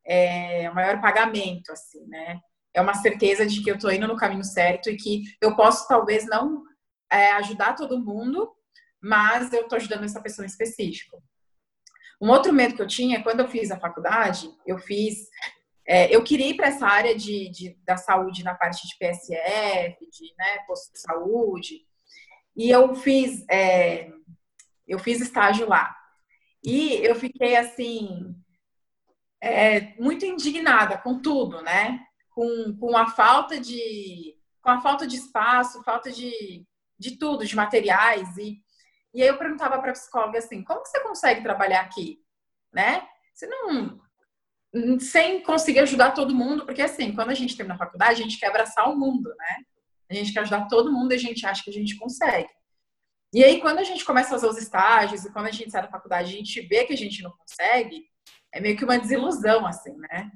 é, 0.05 0.69
o 0.71 0.75
maior 0.75 1.01
pagamento, 1.01 1.73
assim, 1.73 2.07
né? 2.07 2.39
É 2.75 2.81
uma 2.81 2.95
certeza 2.95 3.47
de 3.47 3.63
que 3.63 3.71
eu 3.71 3.77
estou 3.77 3.91
indo 3.91 4.07
no 4.07 4.17
caminho 4.17 4.45
certo 4.45 4.91
e 4.91 4.97
que 4.97 5.23
eu 5.41 5.57
posso 5.57 5.87
talvez 5.89 6.27
não 6.27 6.63
é, 7.11 7.33
ajudar 7.33 7.75
todo 7.75 8.03
mundo, 8.03 8.53
mas 9.01 9.53
eu 9.53 9.63
estou 9.63 9.77
ajudando 9.77 10.05
essa 10.05 10.21
pessoa 10.21 10.45
em 10.45 10.49
específico. 10.49 11.23
Um 12.21 12.31
outro 12.31 12.53
medo 12.53 12.75
que 12.75 12.83
eu 12.83 12.87
tinha, 12.87 13.23
quando 13.23 13.41
eu 13.41 13.49
fiz 13.49 13.71
a 13.71 13.79
faculdade, 13.79 14.51
eu 14.67 14.79
fiz. 14.79 15.29
É, 15.87 16.15
eu 16.15 16.23
queria 16.25 16.49
ir 16.49 16.55
para 16.57 16.69
essa 16.69 16.87
área 16.87 17.15
de, 17.15 17.51
de, 17.51 17.79
da 17.85 17.97
saúde 17.97 18.43
na 18.43 18.55
parte 18.55 18.87
de 18.87 18.97
PSF, 18.97 19.99
de 20.11 20.35
né, 20.39 20.59
posto 20.67 20.93
de 20.93 21.01
saúde, 21.01 21.83
e 22.57 22.71
eu 22.71 22.95
fiz, 22.95 23.45
é, 23.51 24.11
eu 24.87 24.99
fiz 24.99 25.21
estágio 25.21 25.69
lá. 25.69 25.95
E 26.65 26.95
eu 27.05 27.15
fiquei 27.15 27.57
assim, 27.57 28.35
é, 29.41 29.95
muito 30.01 30.25
indignada 30.25 30.97
com 30.97 31.21
tudo, 31.21 31.61
né? 31.63 32.01
Com, 32.31 32.77
com 32.79 32.97
a 32.97 33.09
falta 33.11 33.61
de 33.61 34.35
com 34.63 34.71
a 34.71 34.81
falta 34.81 35.07
de 35.07 35.17
espaço, 35.17 35.83
falta 35.83 36.11
de, 36.11 36.67
de 36.99 37.19
tudo, 37.19 37.45
de 37.45 37.55
materiais. 37.55 38.35
E, 38.39 38.63
e 39.13 39.23
aí 39.23 39.29
eu 39.29 39.37
perguntava 39.37 39.79
para 39.79 39.91
a 39.91 39.93
psicóloga 39.93 40.39
assim, 40.39 40.65
como 40.65 40.81
você 40.81 41.01
consegue 41.01 41.43
trabalhar 41.43 41.83
aqui? 41.83 42.19
Né? 42.73 43.07
Você 43.35 43.47
não. 43.47 44.01
Sem 45.01 45.43
conseguir 45.43 45.81
ajudar 45.81 46.13
todo 46.13 46.35
mundo, 46.35 46.65
porque 46.65 46.83
assim, 46.83 47.15
quando 47.15 47.31
a 47.31 47.35
gente 47.35 47.57
termina 47.57 47.75
a 47.75 47.79
faculdade, 47.79 48.21
a 48.21 48.25
gente 48.25 48.39
quer 48.39 48.49
abraçar 48.49 48.91
o 48.91 48.97
mundo, 48.97 49.29
né? 49.39 49.57
A 50.11 50.15
gente 50.15 50.33
quer 50.33 50.41
ajudar 50.41 50.67
todo 50.69 50.93
mundo 50.93 51.13
e 51.13 51.15
a 51.15 51.19
gente 51.19 51.47
acha 51.47 51.63
que 51.63 51.71
a 51.71 51.73
gente 51.73 51.97
consegue. 51.97 52.49
E 53.33 53.43
aí, 53.43 53.61
quando 53.61 53.79
a 53.79 53.85
gente 53.85 54.05
começa 54.05 54.29
a 54.29 54.33
fazer 54.33 54.47
os 54.47 54.59
estágios 54.59 55.25
e 55.25 55.33
quando 55.33 55.47
a 55.47 55.51
gente 55.51 55.71
sai 55.71 55.83
da 55.83 55.89
faculdade, 55.89 56.33
a 56.33 56.37
gente 56.37 56.61
vê 56.63 56.85
que 56.85 56.93
a 56.93 56.97
gente 56.97 57.23
não 57.23 57.33
consegue, 57.33 58.05
é 58.53 58.61
meio 58.61 58.77
que 58.77 58.85
uma 58.85 58.99
desilusão, 58.99 59.67
assim, 59.67 59.97
né? 59.97 60.31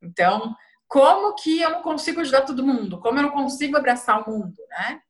Então, 0.00 0.54
como 0.86 1.34
que 1.34 1.60
eu 1.60 1.70
não 1.70 1.82
consigo 1.82 2.20
ajudar 2.20 2.42
todo 2.42 2.64
mundo? 2.64 3.00
Como 3.00 3.18
eu 3.18 3.22
não 3.22 3.30
consigo 3.30 3.76
abraçar 3.76 4.22
o 4.22 4.30
mundo, 4.30 4.56
né? 4.70 5.00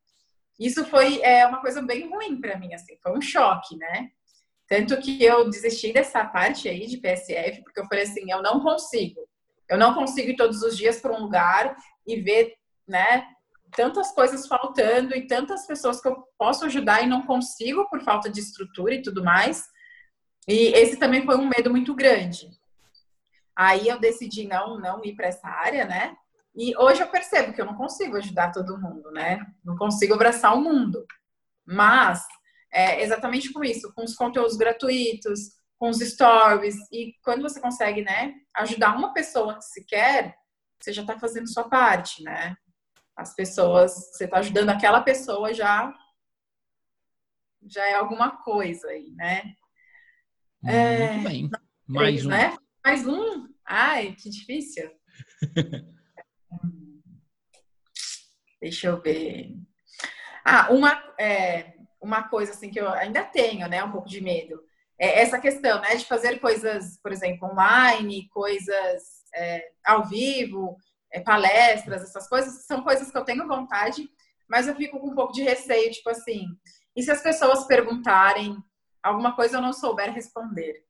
Isso 0.59 0.85
foi 0.87 1.21
é, 1.23 1.47
uma 1.47 1.61
coisa 1.61 1.83
bem 1.83 2.09
ruim 2.09 2.41
para 2.41 2.59
mim, 2.59 2.73
assim, 2.73 2.97
foi 3.03 3.13
um 3.17 3.21
choque, 3.21 3.77
né? 3.77 4.11
Tanto 4.73 4.99
que 5.03 5.23
eu 5.23 5.51
desisti 5.51 5.93
dessa 5.93 6.25
parte 6.25 6.67
aí 6.67 6.87
de 6.87 6.97
PSF, 6.97 7.63
porque 7.63 7.79
eu 7.79 7.85
falei 7.85 8.05
assim, 8.05 8.33
eu 8.33 8.41
não 8.41 8.59
consigo. 8.59 9.21
Eu 9.69 9.77
não 9.77 9.93
consigo 9.93 10.31
ir 10.31 10.37
todos 10.37 10.63
os 10.63 10.75
dias 10.75 10.99
para 10.99 11.13
um 11.13 11.25
lugar 11.25 11.77
e 12.07 12.19
ver, 12.23 12.55
né, 12.89 13.23
tantas 13.77 14.13
coisas 14.13 14.47
faltando 14.47 15.15
e 15.15 15.27
tantas 15.27 15.67
pessoas 15.67 16.01
que 16.01 16.09
eu 16.09 16.27
posso 16.39 16.65
ajudar 16.65 17.03
e 17.03 17.07
não 17.07 17.21
consigo 17.27 17.87
por 17.91 18.01
falta 18.01 18.31
de 18.31 18.41
estrutura 18.41 18.95
e 18.95 19.03
tudo 19.03 19.23
mais. 19.23 19.63
E 20.49 20.69
esse 20.69 20.97
também 20.97 21.23
foi 21.27 21.37
um 21.37 21.51
medo 21.51 21.69
muito 21.69 21.95
grande. 21.95 22.49
Aí 23.55 23.87
eu 23.87 24.01
decidi 24.01 24.49
não 24.49 24.81
não 24.81 25.05
ir 25.05 25.15
para 25.15 25.27
essa 25.27 25.49
área, 25.49 25.85
né? 25.85 26.17
E 26.57 26.75
hoje 26.79 27.03
eu 27.03 27.09
percebo 27.09 27.53
que 27.53 27.61
eu 27.61 27.67
não 27.67 27.75
consigo 27.75 28.17
ajudar 28.17 28.53
todo 28.53 28.81
mundo, 28.81 29.11
né? 29.11 29.39
Não 29.63 29.77
consigo 29.77 30.15
abraçar 30.15 30.57
o 30.57 30.63
mundo. 30.63 31.05
Mas 31.63 32.27
é 32.73 33.03
exatamente 33.03 33.53
com 33.53 33.63
isso, 33.63 33.93
com 33.95 34.05
os 34.05 34.15
conteúdos 34.15 34.57
gratuitos, 34.57 35.53
com 35.79 35.91
os 35.91 35.99
stories 35.99 36.77
e 36.93 37.15
quando 37.23 37.43
você 37.43 37.61
consegue, 37.61 38.03
né, 38.03 38.35
ajudar 38.57 38.97
uma 38.97 39.13
pessoa 39.13 39.57
que 39.57 39.65
se 39.65 39.85
quer, 39.85 40.37
você 40.81 40.93
já 40.93 41.03
está 41.03 41.19
fazendo 41.19 41.49
sua 41.49 41.69
parte, 41.69 42.23
né? 42.23 42.57
as 43.17 43.35
pessoas, 43.35 43.93
você 44.13 44.25
está 44.25 44.39
ajudando 44.39 44.71
aquela 44.71 45.01
pessoa 45.01 45.53
já 45.53 45.93
já 47.65 47.87
é 47.89 47.95
alguma 47.95 48.43
coisa 48.43 48.89
aí, 48.89 49.13
né? 49.13 49.55
Muito 50.61 50.77
é, 50.77 51.19
bem. 51.23 51.49
Mais 51.87 52.05
três, 52.11 52.27
um. 52.27 52.29
Né? 52.29 52.57
Mais 52.85 53.07
um? 53.07 53.49
Ai, 53.65 54.17
que 54.17 54.29
difícil. 54.29 54.91
Deixa 58.61 58.89
eu 58.89 59.01
ver. 59.01 59.55
Ah, 60.45 60.73
uma, 60.73 60.91
é, 61.21 61.75
uma 62.03 62.25
coisa 62.25 62.53
assim 62.53 62.71
que 62.71 62.81
eu 62.81 62.89
ainda 62.89 63.23
tenho, 63.23 63.69
né? 63.69 63.83
Um 63.83 63.93
pouco 63.93 64.09
de 64.09 64.21
medo. 64.21 64.63
É 64.99 65.23
essa 65.23 65.39
questão, 65.39 65.81
né? 65.81 65.95
De 65.95 66.05
fazer 66.05 66.41
coisas, 66.41 66.99
por 67.01 67.13
exemplo, 67.13 67.49
online, 67.49 68.29
coisas 68.29 69.03
é, 69.35 69.71
ao 69.85 70.05
vivo, 70.05 70.77
é, 71.13 71.21
palestras, 71.21 72.03
essas 72.03 72.29
coisas, 72.29 72.67
são 72.67 72.83
coisas 72.83 73.11
que 73.11 73.17
eu 73.17 73.25
tenho 73.25 73.47
vontade, 73.47 74.09
mas 74.49 74.67
eu 74.67 74.75
fico 74.75 74.99
com 74.99 75.09
um 75.09 75.15
pouco 75.15 75.33
de 75.33 75.43
receio, 75.43 75.93
tipo 75.93 76.11
assim, 76.11 76.47
e 76.95 77.03
se 77.03 77.11
as 77.11 77.23
pessoas 77.23 77.65
perguntarem 77.67 78.57
alguma 79.03 79.35
coisa 79.35 79.57
eu 79.57 79.63
não 79.63 79.73
souber 79.73 80.13
responder? 80.13 80.85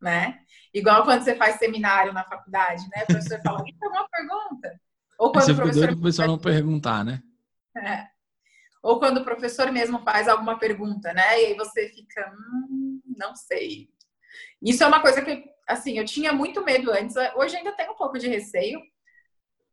Né? 0.00 0.38
Igual 0.72 1.04
quando 1.04 1.22
você 1.22 1.34
faz 1.34 1.56
seminário 1.56 2.12
na 2.12 2.24
faculdade, 2.24 2.82
né? 2.94 3.04
O 3.04 3.06
professor 3.06 3.40
fala, 3.42 3.64
então 3.66 3.90
uma 3.90 4.08
pergunta. 4.08 4.80
Ou 5.18 5.32
quando 5.32 5.44
você 5.44 5.52
o 5.52 5.56
professor... 5.56 5.90
o 5.90 5.96
professor 5.96 6.26
não 6.26 6.38
perguntar, 6.38 7.04
né? 7.04 7.22
É. 7.76 8.13
Ou 8.84 8.98
quando 8.98 9.18
o 9.18 9.24
professor 9.24 9.72
mesmo 9.72 9.98
faz 10.00 10.28
alguma 10.28 10.58
pergunta, 10.58 11.10
né? 11.14 11.40
E 11.40 11.46
aí 11.46 11.54
você 11.54 11.88
fica, 11.88 12.30
hum, 12.36 13.00
não 13.16 13.34
sei. 13.34 13.88
Isso 14.60 14.84
é 14.84 14.86
uma 14.86 15.00
coisa 15.00 15.22
que, 15.22 15.42
assim, 15.66 15.98
eu 15.98 16.04
tinha 16.04 16.34
muito 16.34 16.62
medo 16.62 16.90
antes. 16.90 17.16
Hoje 17.34 17.56
ainda 17.56 17.72
tenho 17.72 17.92
um 17.92 17.96
pouco 17.96 18.18
de 18.18 18.28
receio, 18.28 18.78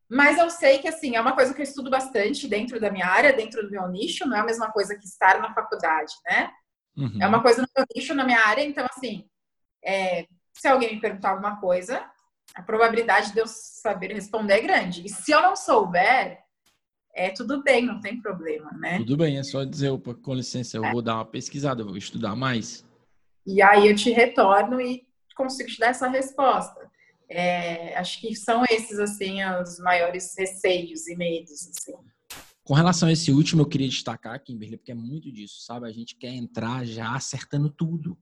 mas 0.08 0.38
eu 0.38 0.48
sei 0.48 0.78
que, 0.78 0.88
assim, 0.88 1.14
é 1.14 1.20
uma 1.20 1.34
coisa 1.34 1.52
que 1.52 1.60
eu 1.60 1.64
estudo 1.64 1.90
bastante 1.90 2.48
dentro 2.48 2.80
da 2.80 2.90
minha 2.90 3.06
área, 3.06 3.34
dentro 3.34 3.62
do 3.62 3.70
meu 3.70 3.86
nicho, 3.86 4.26
não 4.26 4.34
é 4.34 4.40
a 4.40 4.46
mesma 4.46 4.72
coisa 4.72 4.96
que 4.96 5.04
estar 5.04 5.42
na 5.42 5.52
faculdade, 5.52 6.14
né? 6.24 6.50
Uhum. 6.96 7.18
É 7.20 7.26
uma 7.26 7.42
coisa 7.42 7.60
no 7.60 7.68
meu 7.76 7.86
nicho, 7.94 8.14
na 8.14 8.24
minha 8.24 8.40
área, 8.40 8.64
então, 8.64 8.86
assim, 8.86 9.28
é, 9.84 10.26
se 10.54 10.66
alguém 10.66 10.94
me 10.94 11.00
perguntar 11.02 11.32
alguma 11.32 11.60
coisa, 11.60 12.02
a 12.54 12.62
probabilidade 12.62 13.34
de 13.34 13.40
eu 13.40 13.46
saber 13.46 14.14
responder 14.14 14.54
é 14.54 14.60
grande. 14.60 15.04
E 15.04 15.10
se 15.10 15.32
eu 15.32 15.42
não 15.42 15.54
souber, 15.54 16.38
é 17.14 17.30
tudo 17.30 17.62
bem, 17.62 17.84
não 17.84 18.00
tem 18.00 18.20
problema, 18.20 18.70
né? 18.72 18.98
Tudo 18.98 19.16
bem, 19.16 19.38
é 19.38 19.42
só 19.42 19.64
dizer, 19.64 19.90
opa, 19.90 20.14
com 20.14 20.34
licença, 20.34 20.76
eu 20.76 20.84
é. 20.84 20.92
vou 20.92 21.02
dar 21.02 21.16
uma 21.16 21.24
pesquisada, 21.24 21.82
eu 21.82 21.86
vou 21.86 21.96
estudar 21.96 22.34
mais. 22.34 22.84
E 23.46 23.60
aí 23.60 23.88
eu 23.88 23.94
te 23.94 24.10
retorno 24.10 24.80
e 24.80 25.06
consigo 25.36 25.68
te 25.68 25.78
dar 25.78 25.88
essa 25.88 26.08
resposta. 26.08 26.90
É, 27.28 27.96
acho 27.96 28.20
que 28.20 28.34
são 28.34 28.62
esses, 28.70 28.98
assim, 28.98 29.38
os 29.62 29.78
maiores 29.78 30.34
receios 30.36 31.06
e 31.06 31.16
medos, 31.16 31.68
assim. 31.68 31.94
Com 32.64 32.74
relação 32.74 33.08
a 33.08 33.12
esse 33.12 33.32
último, 33.32 33.62
eu 33.62 33.66
queria 33.66 33.88
destacar, 33.88 34.40
Kimberly, 34.42 34.76
porque 34.76 34.92
é 34.92 34.94
muito 34.94 35.32
disso, 35.32 35.62
sabe? 35.62 35.86
A 35.86 35.92
gente 35.92 36.16
quer 36.16 36.32
entrar 36.32 36.84
já 36.86 37.14
acertando 37.14 37.68
tudo. 37.68 38.16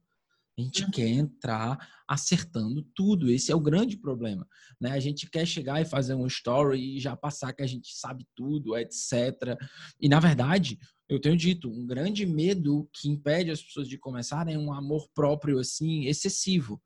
A 0.60 0.64
gente 0.64 0.84
uhum. 0.84 0.90
quer 0.90 1.08
entrar 1.08 2.02
acertando 2.06 2.82
tudo. 2.94 3.30
Esse 3.30 3.50
é 3.50 3.54
o 3.54 3.60
grande 3.60 3.96
problema. 3.96 4.46
Né? 4.80 4.90
A 4.92 5.00
gente 5.00 5.28
quer 5.30 5.46
chegar 5.46 5.80
e 5.80 5.84
fazer 5.84 6.14
um 6.14 6.26
story 6.26 6.96
e 6.96 7.00
já 7.00 7.16
passar 7.16 7.52
que 7.52 7.62
a 7.62 7.66
gente 7.66 7.94
sabe 7.96 8.26
tudo, 8.34 8.76
etc. 8.76 9.56
E, 10.00 10.08
na 10.08 10.20
verdade, 10.20 10.78
eu 11.08 11.20
tenho 11.20 11.36
dito, 11.36 11.68
um 11.70 11.86
grande 11.86 12.26
medo 12.26 12.88
que 12.92 13.08
impede 13.08 13.50
as 13.50 13.62
pessoas 13.62 13.88
de 13.88 13.98
começarem 13.98 14.54
é 14.54 14.58
um 14.58 14.72
amor 14.72 15.08
próprio, 15.14 15.58
assim, 15.58 16.06
excessivo 16.06 16.80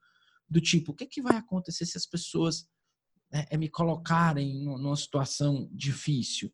do 0.49 0.61
tipo, 0.61 0.93
o 0.93 0.95
que, 0.95 1.07
que 1.07 1.23
vai 1.23 1.37
acontecer 1.37 1.87
se 1.87 1.97
as 1.97 2.07
pessoas 2.07 2.69
né, 3.33 3.47
me 3.59 3.69
colocarem 3.69 4.63
numa 4.65 4.97
situação 4.97 5.69
difícil, 5.73 6.53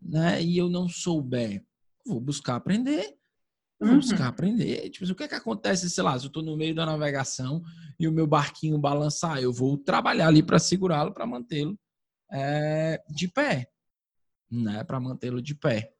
né? 0.00 0.42
E 0.42 0.58
eu 0.58 0.68
não 0.68 0.88
souber, 0.88 1.64
vou 2.06 2.20
buscar 2.20 2.56
aprender, 2.56 3.16
uhum. 3.80 3.96
buscar 3.96 4.28
aprender. 4.28 4.88
Tipo, 4.90 5.10
o 5.10 5.14
que 5.14 5.28
que 5.28 5.34
acontece, 5.34 5.88
sei 5.90 6.02
lá, 6.02 6.18
se 6.18 6.24
eu 6.24 6.28
estou 6.28 6.42
no 6.42 6.56
meio 6.56 6.74
da 6.74 6.86
navegação 6.86 7.62
e 7.98 8.06
o 8.06 8.12
meu 8.12 8.26
barquinho 8.26 8.78
balançar, 8.78 9.38
eu 9.38 9.52
vou 9.52 9.76
trabalhar 9.76 10.28
ali 10.28 10.42
para 10.42 10.58
segurá-lo, 10.58 11.12
para 11.12 11.26
mantê-lo 11.26 11.78
é, 12.32 13.02
de 13.08 13.28
pé, 13.28 13.68
né? 14.50 14.84
Para 14.84 15.00
mantê-lo 15.00 15.42
de 15.42 15.54
pé, 15.54 15.92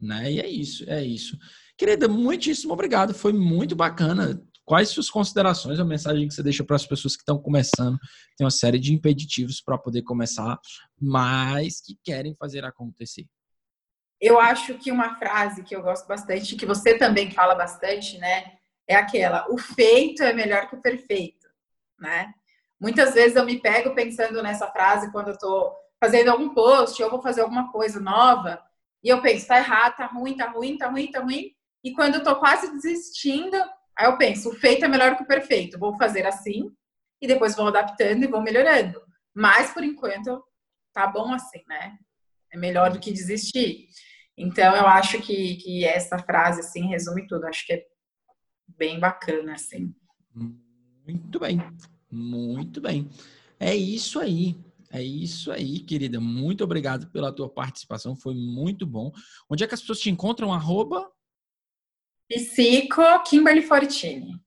né? 0.00 0.32
E 0.32 0.40
é 0.40 0.48
isso, 0.48 0.84
é 0.88 1.04
isso. 1.04 1.36
Querida, 1.76 2.08
muitíssimo 2.08 2.72
obrigado. 2.72 3.14
Foi 3.14 3.32
muito 3.32 3.76
bacana 3.76 4.42
Quais 4.68 4.90
suas 4.90 5.08
considerações, 5.08 5.80
a 5.80 5.84
mensagem 5.84 6.28
que 6.28 6.34
você 6.34 6.42
deixa 6.42 6.62
para 6.62 6.76
as 6.76 6.84
pessoas 6.84 7.16
que 7.16 7.22
estão 7.22 7.38
começando? 7.38 7.98
Tem 8.36 8.44
uma 8.44 8.50
série 8.50 8.78
de 8.78 8.92
impeditivos 8.92 9.62
para 9.62 9.78
poder 9.78 10.02
começar, 10.02 10.60
mas 11.00 11.80
que 11.80 11.96
querem 12.04 12.34
fazer 12.34 12.66
acontecer. 12.66 13.24
Eu 14.20 14.40
acho 14.40 14.74
que 14.74 14.90
uma 14.90 15.16
frase 15.16 15.62
que 15.62 15.74
eu 15.74 15.82
gosto 15.82 16.06
bastante, 16.06 16.56
que 16.56 16.66
você 16.66 16.96
também 16.98 17.30
fala 17.30 17.54
bastante, 17.54 18.18
né? 18.18 18.52
É 18.86 18.96
aquela: 18.96 19.46
o 19.50 19.58
feito 19.58 20.22
é 20.22 20.32
melhor 20.32 20.68
que 20.68 20.76
o 20.76 20.80
perfeito, 20.80 21.46
né? 21.98 22.32
Muitas 22.80 23.14
vezes 23.14 23.36
eu 23.36 23.44
me 23.44 23.60
pego 23.60 23.94
pensando 23.94 24.42
nessa 24.42 24.68
frase 24.68 25.10
quando 25.10 25.28
eu 25.28 25.34
estou 25.34 25.74
fazendo 26.00 26.30
algum 26.30 26.54
post 26.54 27.02
ou 27.02 27.10
vou 27.10 27.20
fazer 27.20 27.40
alguma 27.40 27.72
coisa 27.72 27.98
nova 27.98 28.62
e 29.02 29.08
eu 29.08 29.20
penso, 29.20 29.48
tá 29.48 29.58
errado, 29.58 29.96
tá 29.96 30.06
ruim, 30.06 30.36
tá 30.36 30.46
ruim, 30.46 30.78
tá 30.78 30.88
ruim, 30.88 31.10
tá 31.10 31.20
ruim. 31.20 31.52
E 31.82 31.92
quando 31.92 32.16
eu 32.16 32.22
tô 32.22 32.36
quase 32.36 32.72
desistindo, 32.72 33.56
Aí 33.98 34.06
eu 34.06 34.16
penso, 34.16 34.50
o 34.50 34.54
feito 34.54 34.84
é 34.84 34.88
melhor 34.88 35.16
que 35.16 35.24
o 35.24 35.26
perfeito. 35.26 35.76
Vou 35.76 35.96
fazer 35.96 36.24
assim 36.24 36.72
e 37.20 37.26
depois 37.26 37.56
vou 37.56 37.66
adaptando 37.66 38.22
e 38.22 38.28
vou 38.28 38.40
melhorando. 38.40 39.02
Mas 39.34 39.72
por 39.72 39.82
enquanto 39.82 40.42
tá 40.92 41.08
bom 41.08 41.34
assim, 41.34 41.64
né? 41.66 41.98
É 42.52 42.56
melhor 42.56 42.90
do 42.90 43.00
que 43.00 43.12
desistir. 43.12 43.88
Então 44.36 44.74
eu 44.76 44.86
acho 44.86 45.20
que, 45.20 45.56
que 45.56 45.84
essa 45.84 46.18
frase 46.18 46.60
assim 46.60 46.88
resume 46.88 47.26
tudo. 47.26 47.44
Acho 47.44 47.66
que 47.66 47.72
é 47.72 47.86
bem 48.76 49.00
bacana 49.00 49.54
assim. 49.54 49.94
Muito 51.04 51.40
bem, 51.40 51.60
muito 52.10 52.80
bem. 52.80 53.08
É 53.58 53.74
isso 53.74 54.18
aí. 54.20 54.56
É 54.90 55.02
isso 55.02 55.52
aí, 55.52 55.80
querida. 55.80 56.18
Muito 56.18 56.64
obrigado 56.64 57.10
pela 57.10 57.32
tua 57.32 57.48
participação. 57.48 58.16
Foi 58.16 58.34
muito 58.34 58.86
bom. 58.86 59.12
Onde 59.48 59.62
é 59.62 59.66
que 59.66 59.74
as 59.74 59.80
pessoas 59.80 60.00
te 60.00 60.08
encontram? 60.08 60.52
Arroba? 60.52 61.10
Psico 62.28 63.02
Kimberly 63.28 63.62
Fortini. 63.62 64.40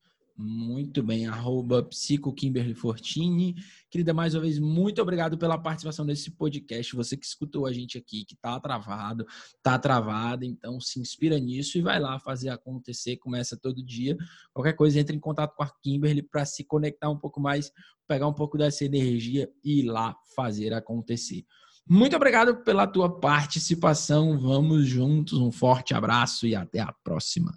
Muito 0.44 1.04
bem, 1.04 1.28
arroba 1.28 1.84
Psico 1.84 2.34
Kimberly 2.34 2.74
Fortini. 2.74 3.54
Querida, 3.92 4.12
mais 4.12 4.34
uma 4.34 4.42
vez, 4.42 4.58
muito 4.58 5.00
obrigado 5.00 5.38
pela 5.38 5.56
participação 5.56 6.04
nesse 6.04 6.32
podcast. 6.32 6.96
Você 6.96 7.16
que 7.16 7.24
escutou 7.24 7.68
a 7.68 7.72
gente 7.72 7.96
aqui, 7.96 8.26
que 8.26 8.36
tá 8.36 8.60
travado, 8.60 9.24
tá 9.62 9.78
travada, 9.78 10.44
então 10.44 10.80
se 10.80 11.00
inspira 11.00 11.40
nisso 11.40 11.78
e 11.78 11.82
vai 11.82 12.00
lá 12.00 12.20
fazer 12.20 12.50
acontecer. 12.50 13.18
Começa 13.18 13.56
todo 13.56 13.86
dia. 13.86 14.18
Qualquer 14.52 14.74
coisa, 14.74 15.00
entre 15.00 15.16
em 15.16 15.20
contato 15.20 15.56
com 15.56 15.62
a 15.62 15.70
Kimberly 15.84 16.24
para 16.24 16.44
se 16.44 16.64
conectar 16.64 17.12
um 17.12 17.20
pouco 17.20 17.40
mais, 17.40 17.72
pegar 18.08 18.28
um 18.28 18.34
pouco 18.34 18.58
dessa 18.58 18.84
energia 18.84 19.48
e 19.64 19.82
ir 19.82 19.84
lá 19.84 20.16
fazer 20.36 20.74
acontecer. 20.74 21.46
Muito 21.88 22.16
obrigado 22.16 22.64
pela 22.64 22.88
tua 22.88 23.20
participação. 23.20 24.40
Vamos 24.40 24.88
juntos. 24.88 25.38
Um 25.38 25.52
forte 25.52 25.94
abraço 25.94 26.48
e 26.48 26.56
até 26.56 26.80
a 26.80 26.92
próxima. 27.04 27.52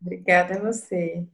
Obrigada 0.00 0.54
a 0.54 0.72
você. 0.72 1.26